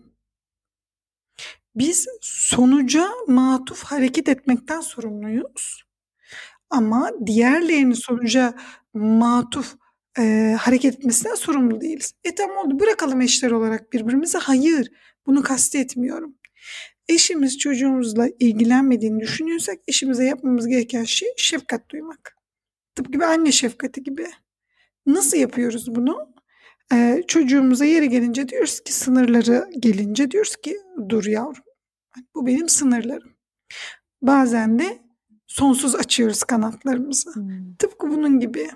[1.75, 5.85] Biz sonuca matuf hareket etmekten sorumluyuz.
[6.71, 8.55] Ama diğerlerini sonuca
[8.95, 9.77] matuf
[10.19, 12.13] e, hareket etmesinden sorumlu değiliz.
[12.25, 14.39] E tamam oldu bırakalım eşler olarak birbirimize.
[14.39, 14.91] Hayır
[15.27, 16.35] bunu kastetmiyorum.
[17.09, 22.36] Eşimiz çocuğumuzla ilgilenmediğini düşünüyorsak eşimize yapmamız gereken şey şefkat duymak.
[22.97, 24.27] Tıpkı gibi anne şefkati gibi.
[25.07, 26.35] Nasıl yapıyoruz bunu?
[26.93, 30.77] Ee, çocuğumuza yeri gelince diyoruz ki sınırları gelince diyoruz ki
[31.09, 31.65] dur yavrum
[32.35, 33.37] bu benim sınırlarım.
[34.23, 35.03] Bazen de
[35.47, 37.35] sonsuz açıyoruz kanatlarımızı.
[37.35, 37.75] Hmm.
[37.79, 38.71] Tıpkı bunun gibi.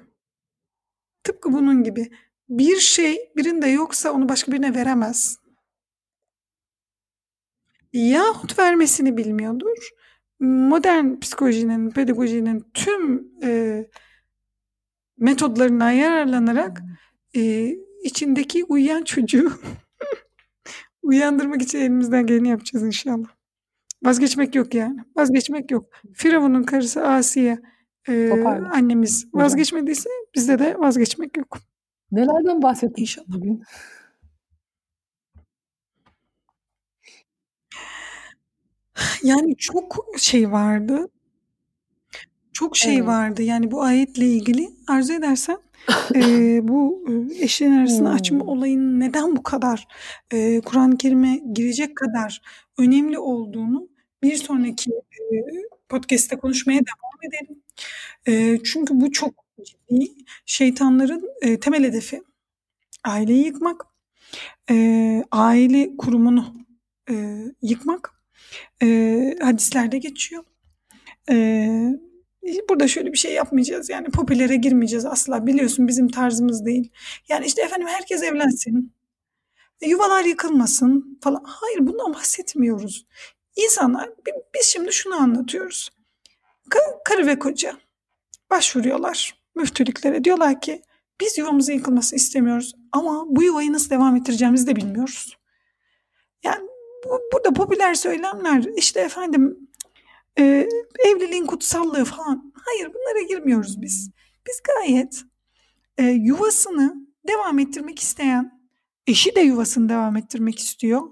[1.24, 2.10] Tıpkı bunun gibi.
[2.48, 5.38] Bir şey birinde yoksa onu başka birine veremez.
[7.92, 9.90] Yahut vermesini bilmiyordur.
[10.40, 13.84] Modern psikolojinin, pedagojinin tüm e,
[15.20, 16.82] metodlarına yararlanarak
[17.36, 19.52] e, içindeki uyuyan çocuğu
[21.02, 23.28] uyandırmak için elimizden geleni yapacağız inşallah.
[24.04, 25.00] Vazgeçmek yok yani.
[25.16, 25.86] Vazgeçmek yok.
[26.14, 27.58] Firavun'un karısı Asiye
[28.08, 28.30] e,
[28.72, 31.58] annemiz vazgeçmediyse bizde de vazgeçmek yok.
[32.12, 33.62] Nelerden bahsettin inşallah bugün?
[39.22, 41.08] Yani çok şey vardı.
[42.60, 43.06] Çok şey evet.
[43.06, 43.42] vardı.
[43.42, 45.58] Yani bu ayetle ilgili arzu edersen
[46.14, 46.20] e,
[46.68, 47.04] bu
[47.40, 48.16] eşlerin arasını hmm.
[48.16, 49.88] açma olayının neden bu kadar
[50.32, 52.42] e, Kur'an-ı Kerim'e girecek kadar
[52.78, 53.88] önemli olduğunu
[54.22, 55.36] bir sonraki e,
[55.88, 57.62] podcast'te konuşmaya devam edelim.
[58.28, 59.34] E, çünkü bu çok
[59.64, 60.06] ciddi
[60.46, 62.22] şeytanların e, temel hedefi
[63.04, 63.86] aileyi yıkmak,
[64.70, 66.54] e, aile kurumunu
[67.10, 68.14] e, yıkmak
[68.82, 68.86] e,
[69.42, 70.44] hadislerde geçiyor.
[71.30, 72.09] E,
[72.68, 76.92] burada şöyle bir şey yapmayacağız yani popülere girmeyeceğiz asla biliyorsun bizim tarzımız değil.
[77.28, 78.92] Yani işte efendim herkes evlensin,
[79.80, 81.42] e, yuvalar yıkılmasın falan.
[81.44, 83.06] Hayır bundan bahsetmiyoruz.
[83.56, 84.10] İnsanlar
[84.54, 85.90] biz şimdi şunu anlatıyoruz.
[87.04, 87.76] Karı ve koca
[88.50, 90.24] başvuruyorlar müftülüklere.
[90.24, 90.82] Diyorlar ki
[91.20, 95.38] biz yuvamızın yıkılmasını istemiyoruz ama bu yuvayı nasıl devam ettireceğimizi de bilmiyoruz.
[96.42, 96.68] Yani
[97.04, 99.69] bu, burada popüler söylemler işte efendim
[100.38, 100.68] e,
[101.06, 102.52] evliliğin kutsallığı falan.
[102.64, 104.10] Hayır bunlara girmiyoruz biz.
[104.46, 105.22] Biz gayet
[105.98, 106.94] e, yuvasını
[107.28, 108.60] devam ettirmek isteyen,
[109.06, 111.02] eşi de yuvasını devam ettirmek istiyor.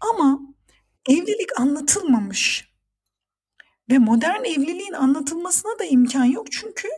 [0.00, 0.40] Ama
[1.08, 2.76] evlilik anlatılmamış.
[3.90, 6.46] Ve modern evliliğin anlatılmasına da imkan yok.
[6.52, 6.88] Çünkü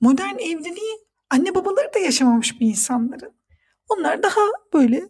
[0.00, 0.98] modern evliliği
[1.30, 3.32] anne babaları da yaşamamış bir insanların.
[3.88, 4.40] Onlar daha
[4.72, 5.08] böyle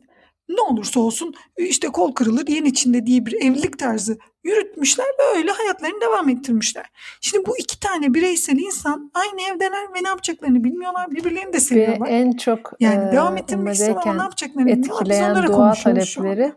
[0.49, 6.01] ne olursa olsun işte kol kırılır yen içinde diye bir evlilik tarzı yürütmüşler böyle hayatlarını
[6.01, 6.87] devam ettirmişler.
[7.21, 11.11] Şimdi bu iki tane bireysel insan aynı evdeler ve ne yapacaklarını bilmiyorlar.
[11.11, 12.09] Birbirlerini de seviyorlar.
[12.09, 15.09] Ve en çok yani e, devam ettirmek istiyorlar ne yapacaklarını bilmiyorlar.
[15.09, 16.53] Biz onlara dua talepleri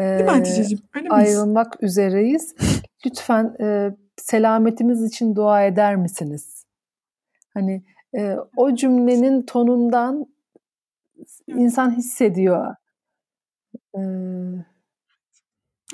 [0.00, 0.26] e,
[1.10, 2.54] ayrılmak üzereyiz.
[3.06, 6.64] Lütfen e, selametimiz için dua eder misiniz?
[7.54, 7.84] Hani
[8.16, 10.26] e, o cümlenin tonundan
[11.46, 12.74] insan hissediyor.
[13.96, 14.64] Ee,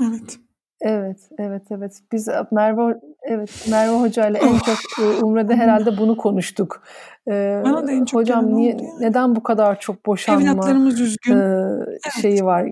[0.02, 0.38] evet.
[0.84, 2.00] Evet, evet, evet.
[2.12, 6.82] Biz Merve evet Merve Hoca ile en çok e, Umre'de herhalde bunu konuştuk.
[7.28, 8.90] Ee, Bana da en çok hocam niye yani.
[9.00, 11.36] neden bu kadar çok boşanma Evlatlarımız üzgün.
[11.36, 12.42] E, şeyi evet.
[12.42, 12.68] var.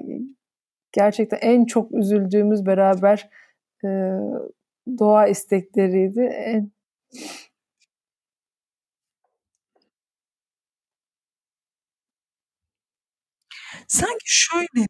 [0.93, 3.31] Gerçekten en çok üzüldüğümüz beraber
[3.85, 3.89] e,
[4.99, 6.21] doğa istekleriydi.
[6.21, 6.73] En,
[13.89, 14.87] Sanki şöyle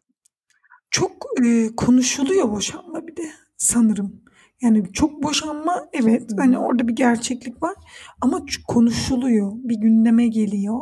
[0.91, 1.11] çok,
[1.43, 4.21] eee, konuşuluyor boşanma bir de sanırım.
[4.61, 7.75] Yani çok boşanma evet, hani, orada bir gerçeklik var
[8.21, 10.79] ama konuşuluyor, bir gündeme geliyor.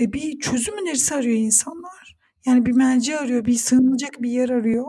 [0.00, 2.16] E, bir çözüm önerisi arıyor insanlar.
[2.46, 4.86] Yani bir merci arıyor, bir sığınacak bir yer arıyor.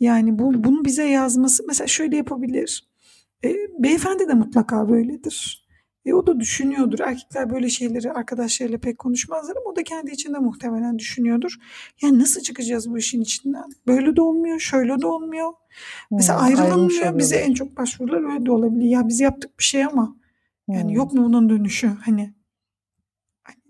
[0.00, 2.88] Yani bu bunu bize yazması mesela şöyle yapabilir.
[3.44, 5.65] Eee, beyefendi de mutlaka böyledir.
[6.06, 6.98] E o da düşünüyordur.
[6.98, 11.56] Erkekler böyle şeyleri arkadaşlarıyla pek konuşmazlar ama o da kendi içinde muhtemelen düşünüyordur.
[12.02, 13.64] Yani nasıl çıkacağız bu işin içinden?
[13.86, 15.48] Böyle de olmuyor, şöyle de olmuyor.
[15.48, 17.18] Hmm, Mesela ayrılınmıyor.
[17.18, 18.84] Bize en çok başvurular öyle de olabilir.
[18.84, 20.16] Ya biz yaptık bir şey ama
[20.68, 20.96] yani hmm.
[20.96, 21.86] yok mu bunun dönüşü?
[21.86, 22.34] Hani,
[23.42, 23.62] hani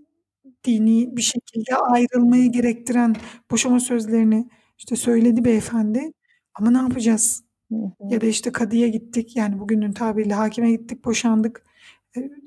[0.65, 3.17] dini bir şekilde ayrılmayı gerektiren
[3.51, 6.13] boşama sözlerini işte söyledi beyefendi.
[6.55, 7.45] Ama ne yapacağız?
[7.73, 7.77] Hı
[8.11, 11.66] Ya da işte kadıya gittik yani bugünün tabiriyle hakime gittik boşandık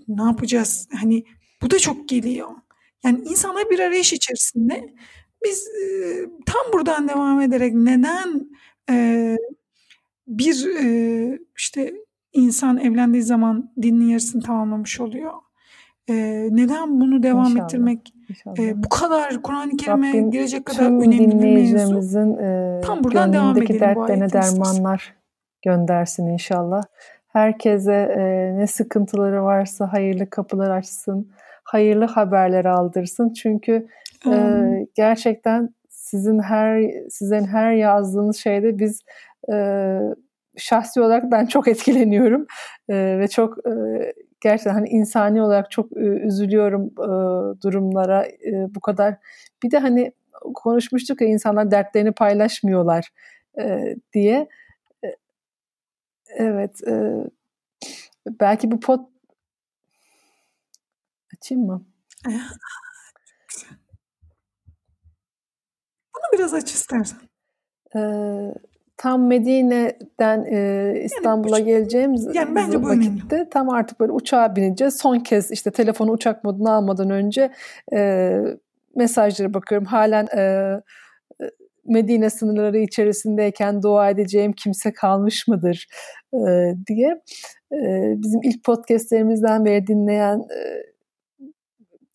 [0.07, 0.87] ne yapacağız?
[0.91, 1.23] Hani
[1.61, 2.49] bu da çok geliyor.
[3.03, 4.93] Yani insanlar bir arayış içerisinde
[5.45, 5.85] biz e,
[6.45, 8.49] tam buradan devam ederek neden
[8.89, 9.37] e,
[10.27, 11.93] bir e, işte
[12.33, 15.33] insan evlendiği zaman dinin yarısını tamamlamış oluyor?
[16.09, 18.59] E, neden bunu devam inşallah, ettirmek inşallah.
[18.59, 22.19] E, bu kadar Kur'an-ı Kerim'e girecek kadar önemli bir mevzu?
[22.19, 25.15] E, tam buradan devam edelim dertlerine dermanlar
[25.61, 26.83] göndersin inşallah.
[27.29, 28.21] Herkese e,
[28.57, 31.31] ne sıkıntıları varsa hayırlı kapılar açsın,
[31.63, 33.33] hayırlı haberler aldırsın.
[33.33, 33.87] Çünkü
[34.27, 34.35] e,
[34.95, 39.01] gerçekten sizin her sizin her yazdığınız şeyde biz
[39.53, 39.55] e,
[40.57, 42.45] şahsi olarak ben çok etkileniyorum
[42.89, 43.71] e, ve çok e,
[44.41, 47.07] gerçekten hani insani olarak çok e, üzülüyorum e,
[47.61, 49.15] durumlara e, bu kadar.
[49.63, 50.11] Bir de hani
[50.53, 53.09] konuşmuştuk ya insanlar dertlerini paylaşmıyorlar
[53.59, 54.47] e, diye.
[56.29, 56.87] Evet.
[56.87, 57.23] E,
[58.39, 59.09] belki bu pot
[61.37, 61.85] açayım mı?
[66.15, 67.19] Bunu biraz aç istersen.
[67.95, 67.99] E,
[68.97, 73.49] tam Medine'den e, İstanbul'a yani, geleceğimiz yani bence vakitte önemli.
[73.49, 74.97] tam artık böyle uçağa bineceğiz.
[74.97, 77.51] Son kez işte telefonu uçak moduna almadan önce
[77.93, 78.31] e,
[78.95, 79.85] mesajlara bakıyorum.
[79.85, 80.75] Halen e,
[81.89, 85.87] Medine sınırları içerisindeyken dua edeceğim kimse kalmış mıdır
[86.33, 86.39] e,
[86.87, 87.21] diye
[87.73, 90.83] e, bizim ilk podcastlerimizden beri dinleyen e,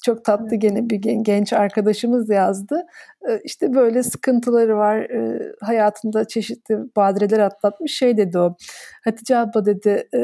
[0.05, 2.87] çok tatlı gene bir genç arkadaşımız yazdı.
[3.29, 4.97] E, işte böyle sıkıntıları var.
[4.99, 7.99] E, hayatında çeşitli badireler atlatmış.
[7.99, 8.57] Şey dedi o.
[9.05, 10.21] Hatice abla dedi e,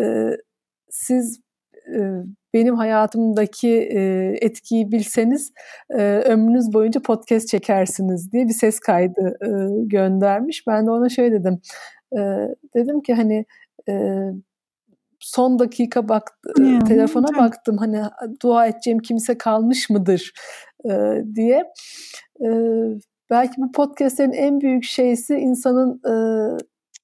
[0.91, 1.41] siz
[2.55, 3.89] benim hayatımdaki
[4.41, 5.53] etkiyi bilseniz
[6.25, 9.39] ömrünüz boyunca podcast çekersiniz diye bir ses kaydı
[9.87, 10.67] göndermiş.
[10.67, 11.61] Ben de ona şey dedim.
[12.75, 13.45] Dedim ki hani
[15.21, 16.81] son dakika bak hmm.
[16.81, 18.03] telefona baktım hani
[18.43, 20.33] dua edeceğim kimse kalmış mıdır
[21.35, 21.65] diye.
[23.31, 26.01] Belki bu podcastlerin en büyük şeysi insanın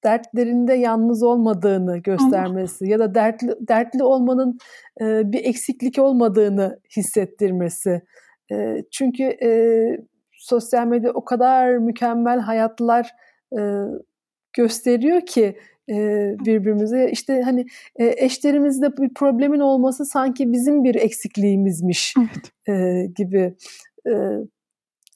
[0.07, 4.57] dertlerinde yalnız olmadığını göstermesi ya da dertli dertli olmanın
[5.01, 8.01] e, bir eksiklik olmadığını hissettirmesi.
[8.51, 9.49] E, çünkü e,
[10.31, 13.09] sosyal medya o kadar mükemmel hayatlar
[13.59, 13.61] e,
[14.53, 15.57] gösteriyor ki
[15.89, 15.95] e,
[16.45, 22.77] birbirimize işte hani e, eşlerimizde bir problemin olması sanki bizim bir eksikliğimizmiş evet.
[22.77, 23.55] e, gibi
[24.07, 24.13] e,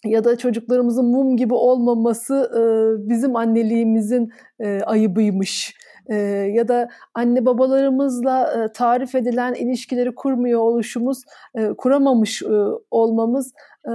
[0.05, 2.61] ya da çocuklarımızın mum gibi olmaması e,
[3.09, 5.75] bizim anneliğimizin e, ayıbıymış.
[6.07, 6.15] E,
[6.53, 11.23] ya da anne babalarımızla e, tarif edilen ilişkileri kurmuyor oluşumuz,
[11.55, 12.47] e, kuramamış e,
[12.91, 13.53] olmamız
[13.85, 13.91] e,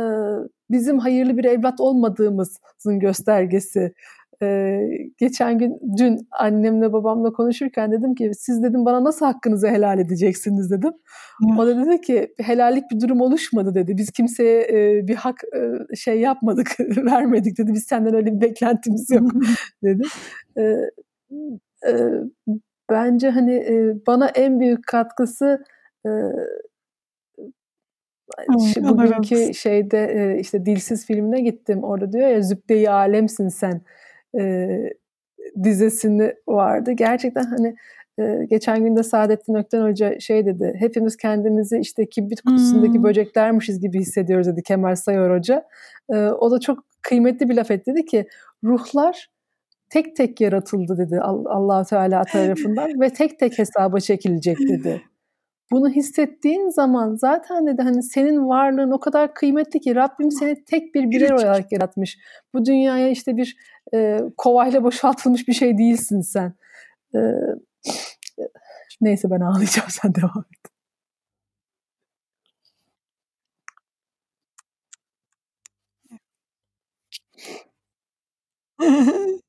[0.70, 3.92] bizim hayırlı bir evlat olmadığımızın göstergesi
[4.42, 4.80] Ee,
[5.18, 10.70] geçen gün dün annemle babamla konuşurken dedim ki siz dedim bana nasıl hakkınızı helal edeceksiniz
[10.70, 10.92] dedim.
[11.38, 11.58] Hmm.
[11.58, 13.96] O da dedi ki helallik bir durum oluşmadı dedi.
[13.96, 17.72] Biz kimseye e, bir hak e, şey yapmadık, vermedik dedi.
[17.74, 19.30] Biz senden öyle bir beklentimiz yok
[19.82, 20.02] dedi.
[20.58, 20.62] E,
[21.88, 21.92] e,
[22.90, 25.64] bence hani e, bana en büyük katkısı
[26.06, 26.10] e,
[28.38, 31.84] Evet, bugünkü şeyde e, işte Dilsiz filmine gittim.
[31.84, 33.80] Orada diyor ya zübde alemsin sen
[34.40, 34.68] e,
[35.62, 36.92] dizesini vardı.
[36.92, 37.76] Gerçekten hani
[38.18, 40.74] e, geçen günde Saadettin Ökten Hoca şey dedi.
[40.78, 43.04] Hepimiz kendimizi işte kibrit kutusundaki hmm.
[43.04, 45.64] böceklermişiz gibi hissediyoruz dedi Kemal Sayar Hoca.
[46.12, 47.92] E, o da çok kıymetli bir laf etti.
[47.92, 48.26] Dedi ki
[48.64, 49.30] ruhlar
[49.90, 55.02] tek tek yaratıldı dedi Allah Teala tarafından ve tek tek hesaba çekilecek dedi.
[55.72, 60.94] Bunu hissettiğin zaman zaten dedi hani senin varlığın o kadar kıymetli ki Rabbim seni tek
[60.94, 62.18] bir birey olarak yaratmış.
[62.54, 63.56] Bu dünyaya işte bir
[63.94, 66.54] e, kovayla boşaltılmış bir şey değilsin sen.
[67.14, 67.20] E,
[69.00, 70.72] neyse ben ağlayacağım sen devam et.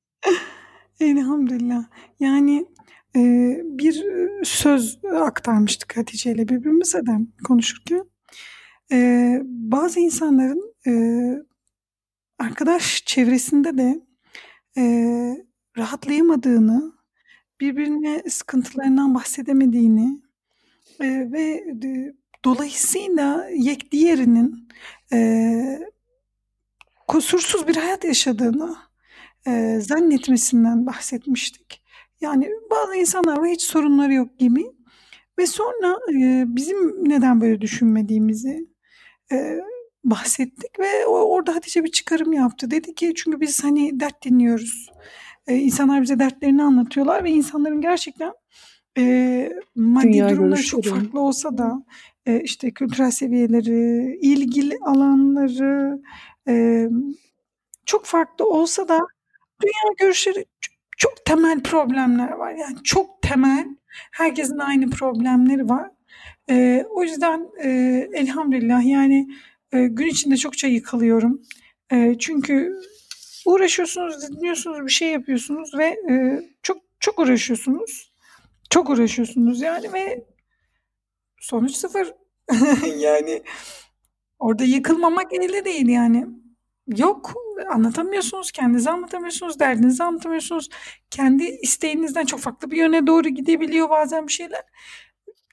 [0.99, 1.83] Elhamdülillah.
[2.19, 2.65] Yani
[3.63, 4.03] bir
[4.43, 7.11] söz aktarmıştık Hatice ile birbirimize de
[7.43, 8.05] konuşurken.
[8.91, 10.91] E, bazı insanların e,
[12.39, 13.99] arkadaş çevresinde de
[14.77, 14.83] e,
[15.77, 16.93] rahatlayamadığını,
[17.61, 20.21] birbirine sıkıntılarından bahsedemediğini
[21.01, 22.13] e, ve e,
[22.45, 24.69] dolayısıyla yek diğerinin
[25.13, 25.79] e,
[27.07, 28.75] kusursuz bir hayat yaşadığını
[29.47, 31.86] e, zannetmesinden bahsetmiştik.
[32.21, 34.65] Yani bazı insanlar var hiç sorunları yok gibi
[35.39, 38.67] ve sonra e, bizim neden böyle düşünmediğimizi
[39.31, 39.59] e,
[40.03, 42.71] bahsettik ve orada Hatice bir çıkarım yaptı.
[42.71, 44.89] Dedi ki çünkü biz hani dert dinliyoruz.
[45.47, 48.33] E, insanlar bize dertlerini anlatıyorlar ve insanların gerçekten
[48.97, 51.83] e, maddi Dünya durumları çok farklı olsa da
[52.25, 56.01] e, işte kültürel seviyeleri, ilgili alanları
[56.47, 56.87] e,
[57.85, 58.99] çok farklı olsa da
[59.61, 60.45] dünya görüşleri
[60.97, 62.51] çok temel problemler var.
[62.53, 63.67] Yani çok temel,
[64.11, 65.91] herkesin aynı problemleri var.
[66.49, 69.29] Eee, o yüzden, eee, elhamdülillah yani,
[69.73, 71.41] eee, gün içinde çokça yıkılıyorum.
[71.91, 72.73] Eee, çünkü
[73.45, 78.11] uğraşıyorsunuz, dinliyorsunuz, bir şey yapıyorsunuz ve, eee, çok çok uğraşıyorsunuz.
[78.69, 80.25] Çok uğraşıyorsunuz yani ve
[81.41, 82.13] sonuç sıfır.
[82.99, 83.43] Yani
[84.39, 86.27] orada yıkılmamak elde değil yani.
[86.87, 87.33] Yok,
[87.73, 90.69] anlatamıyorsunuz, kendinizi anlatamıyorsunuz, derdinizi anlatamıyorsunuz.
[91.09, 94.63] Kendi isteğinizden çok farklı bir yöne doğru gidebiliyor bazen bir şeyler.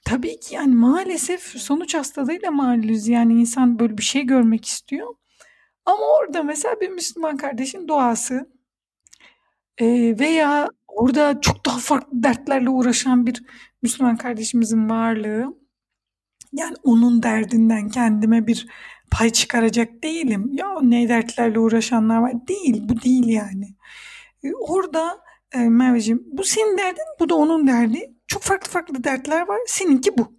[0.05, 5.15] Tabii ki yani maalesef sonuç hastalığıyla maluz yani insan böyle bir şey görmek istiyor.
[5.85, 8.49] Ama orada mesela bir Müslüman kardeşin duası
[9.77, 9.85] e,
[10.19, 13.43] veya orada çok daha farklı dertlerle uğraşan bir
[13.81, 15.55] Müslüman kardeşimizin varlığı
[16.53, 18.67] yani onun derdinden kendime bir
[19.11, 20.51] pay çıkaracak değilim.
[20.53, 22.47] Ya ne dertlerle uğraşanlar var.
[22.47, 23.75] Değil, bu değil yani.
[24.43, 25.17] E, orada
[25.53, 28.15] e, Merveciğim bu senin derdin, bu da onun derdi.
[28.27, 29.59] Çok farklı farklı dertler var.
[29.67, 30.33] Seninki bu.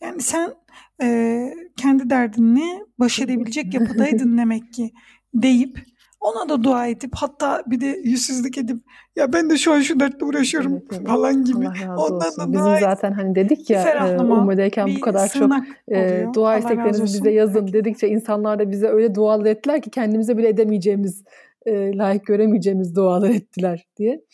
[0.00, 0.54] Yani sen
[1.02, 4.92] e, kendi derdini baş edebilecek yapıdaydın demek ki
[5.34, 5.91] deyip
[6.22, 8.76] ona da dua edip hatta bir de yüzsüzlük edip
[9.16, 11.06] ya ben de şu an şu dertle uğraşıyorum evet, evet.
[11.06, 11.66] falan gibi.
[11.96, 15.52] Ondan da Bizim zaten hani dedik ya e, Umre'deyken bu kadar çok
[15.88, 17.72] e, dua isteklerinizi bize yazın Peki.
[17.72, 21.24] dedikçe insanlar da bize öyle dualar ettiler ki kendimize bile edemeyeceğimiz
[21.66, 24.20] e, layık göremeyeceğimiz dualar ettiler diye.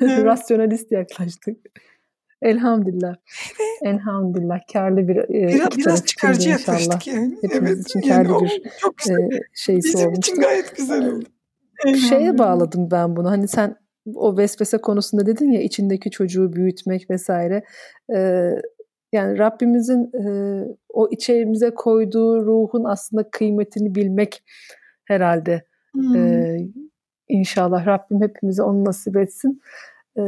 [0.00, 0.24] Evet.
[0.24, 1.56] Rasyonalist yaklaştık.
[2.42, 3.16] Elhamdülillah.
[3.82, 4.60] Elhamdülillah.
[4.72, 7.36] Karlı bir e, biraz, biraz çıkarcı yaklaştık yani.
[7.42, 9.18] Hepimiz evet, için yani karlı bir çok güzel.
[9.18, 10.32] e, şeysi Bizim olmuştu.
[10.32, 11.24] için gayet güzel oldu.
[12.08, 13.30] Şeye bağladım ben bunu.
[13.30, 13.76] Hani sen
[14.14, 17.64] o vesvese konusunda dedin ya içindeki çocuğu büyütmek vesaire.
[18.14, 18.50] Ee,
[19.12, 24.42] yani Rabbimizin e, o içerimize koyduğu ruhun aslında kıymetini bilmek
[25.04, 25.64] herhalde.
[25.92, 26.16] Hmm.
[26.16, 26.58] Ee,
[27.28, 29.60] inşallah Rabbim hepimize onu nasip etsin.
[30.18, 30.22] Ee,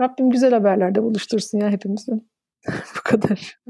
[0.00, 2.12] Rabbim güzel haberlerde buluştursun ya hepimizi.
[2.68, 3.60] Bu kadar.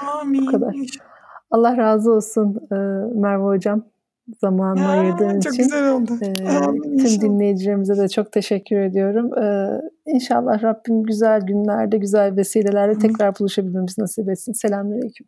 [0.00, 0.46] Amin.
[0.46, 0.74] Bu kadar.
[1.50, 2.74] Allah razı olsun e,
[3.20, 3.84] Merve Hocam
[4.40, 5.62] zamanını ayırdığın çok için.
[5.62, 6.12] güzel oldu.
[6.22, 9.38] Ee, Amin, tüm dinleyicilerimize de çok teşekkür ediyorum.
[9.38, 14.52] Ee, inşallah Rabbim güzel günlerde, güzel vesilelerle tekrar buluşabilmemizi nasip etsin.
[14.52, 15.26] Selamünaleyküm.